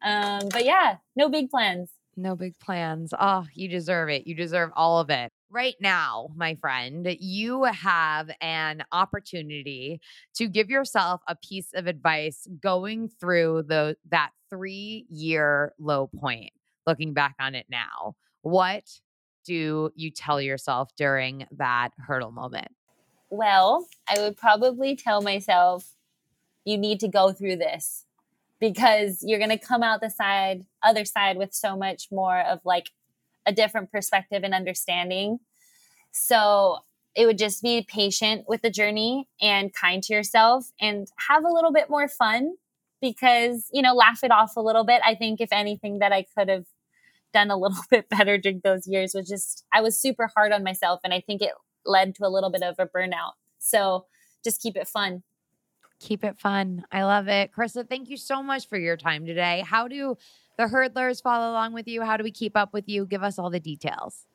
[0.03, 1.91] Um, but yeah, no big plans.
[2.15, 3.15] No big plans.
[3.19, 4.27] Oh, you deserve it.
[4.27, 5.31] You deserve all of it.
[5.55, 10.01] Right now, my friend, you have an opportunity
[10.35, 16.51] to give yourself a piece of advice going through the that 3-year low point.
[16.89, 18.83] Looking back on it now, what
[19.45, 22.75] do you tell yourself during that hurdle moment?
[23.31, 25.93] Well, I would probably tell myself
[26.65, 28.07] you need to go through this
[28.59, 32.59] because you're going to come out the side other side with so much more of
[32.65, 32.91] like
[33.47, 35.39] a different perspective and understanding
[36.13, 36.79] so
[37.15, 41.53] it would just be patient with the journey and kind to yourself and have a
[41.53, 42.55] little bit more fun
[43.01, 46.25] because you know laugh it off a little bit i think if anything that i
[46.37, 46.67] could have
[47.33, 50.63] done a little bit better during those years was just i was super hard on
[50.63, 51.53] myself and i think it
[51.85, 54.07] led to a little bit of a burnout so
[54.43, 55.23] just keep it fun
[56.01, 56.85] Keep it fun.
[56.93, 57.53] I love it.
[57.53, 59.65] Carissa, thank you so much for your time today.
[59.67, 60.19] How do
[60.57, 62.03] the hurdlers follow along with you?
[62.03, 63.07] How do we keep up with you?
[63.07, 64.27] Give us all the details.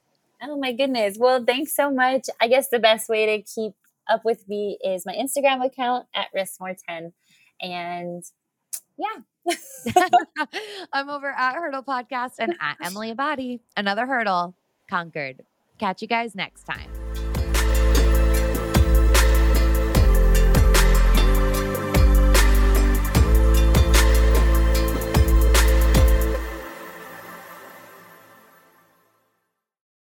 [0.41, 1.17] Oh my goodness.
[1.19, 2.27] Well, thanks so much.
[2.41, 3.73] I guess the best way to keep
[4.09, 7.11] up with me is my Instagram account at Rissmoore10.
[7.61, 8.23] And
[8.97, 9.55] yeah.
[10.93, 13.59] I'm over at Hurdle Podcast and at Emily Abbate.
[13.75, 14.55] Another hurdle
[14.89, 15.43] conquered.
[15.77, 16.98] Catch you guys next time.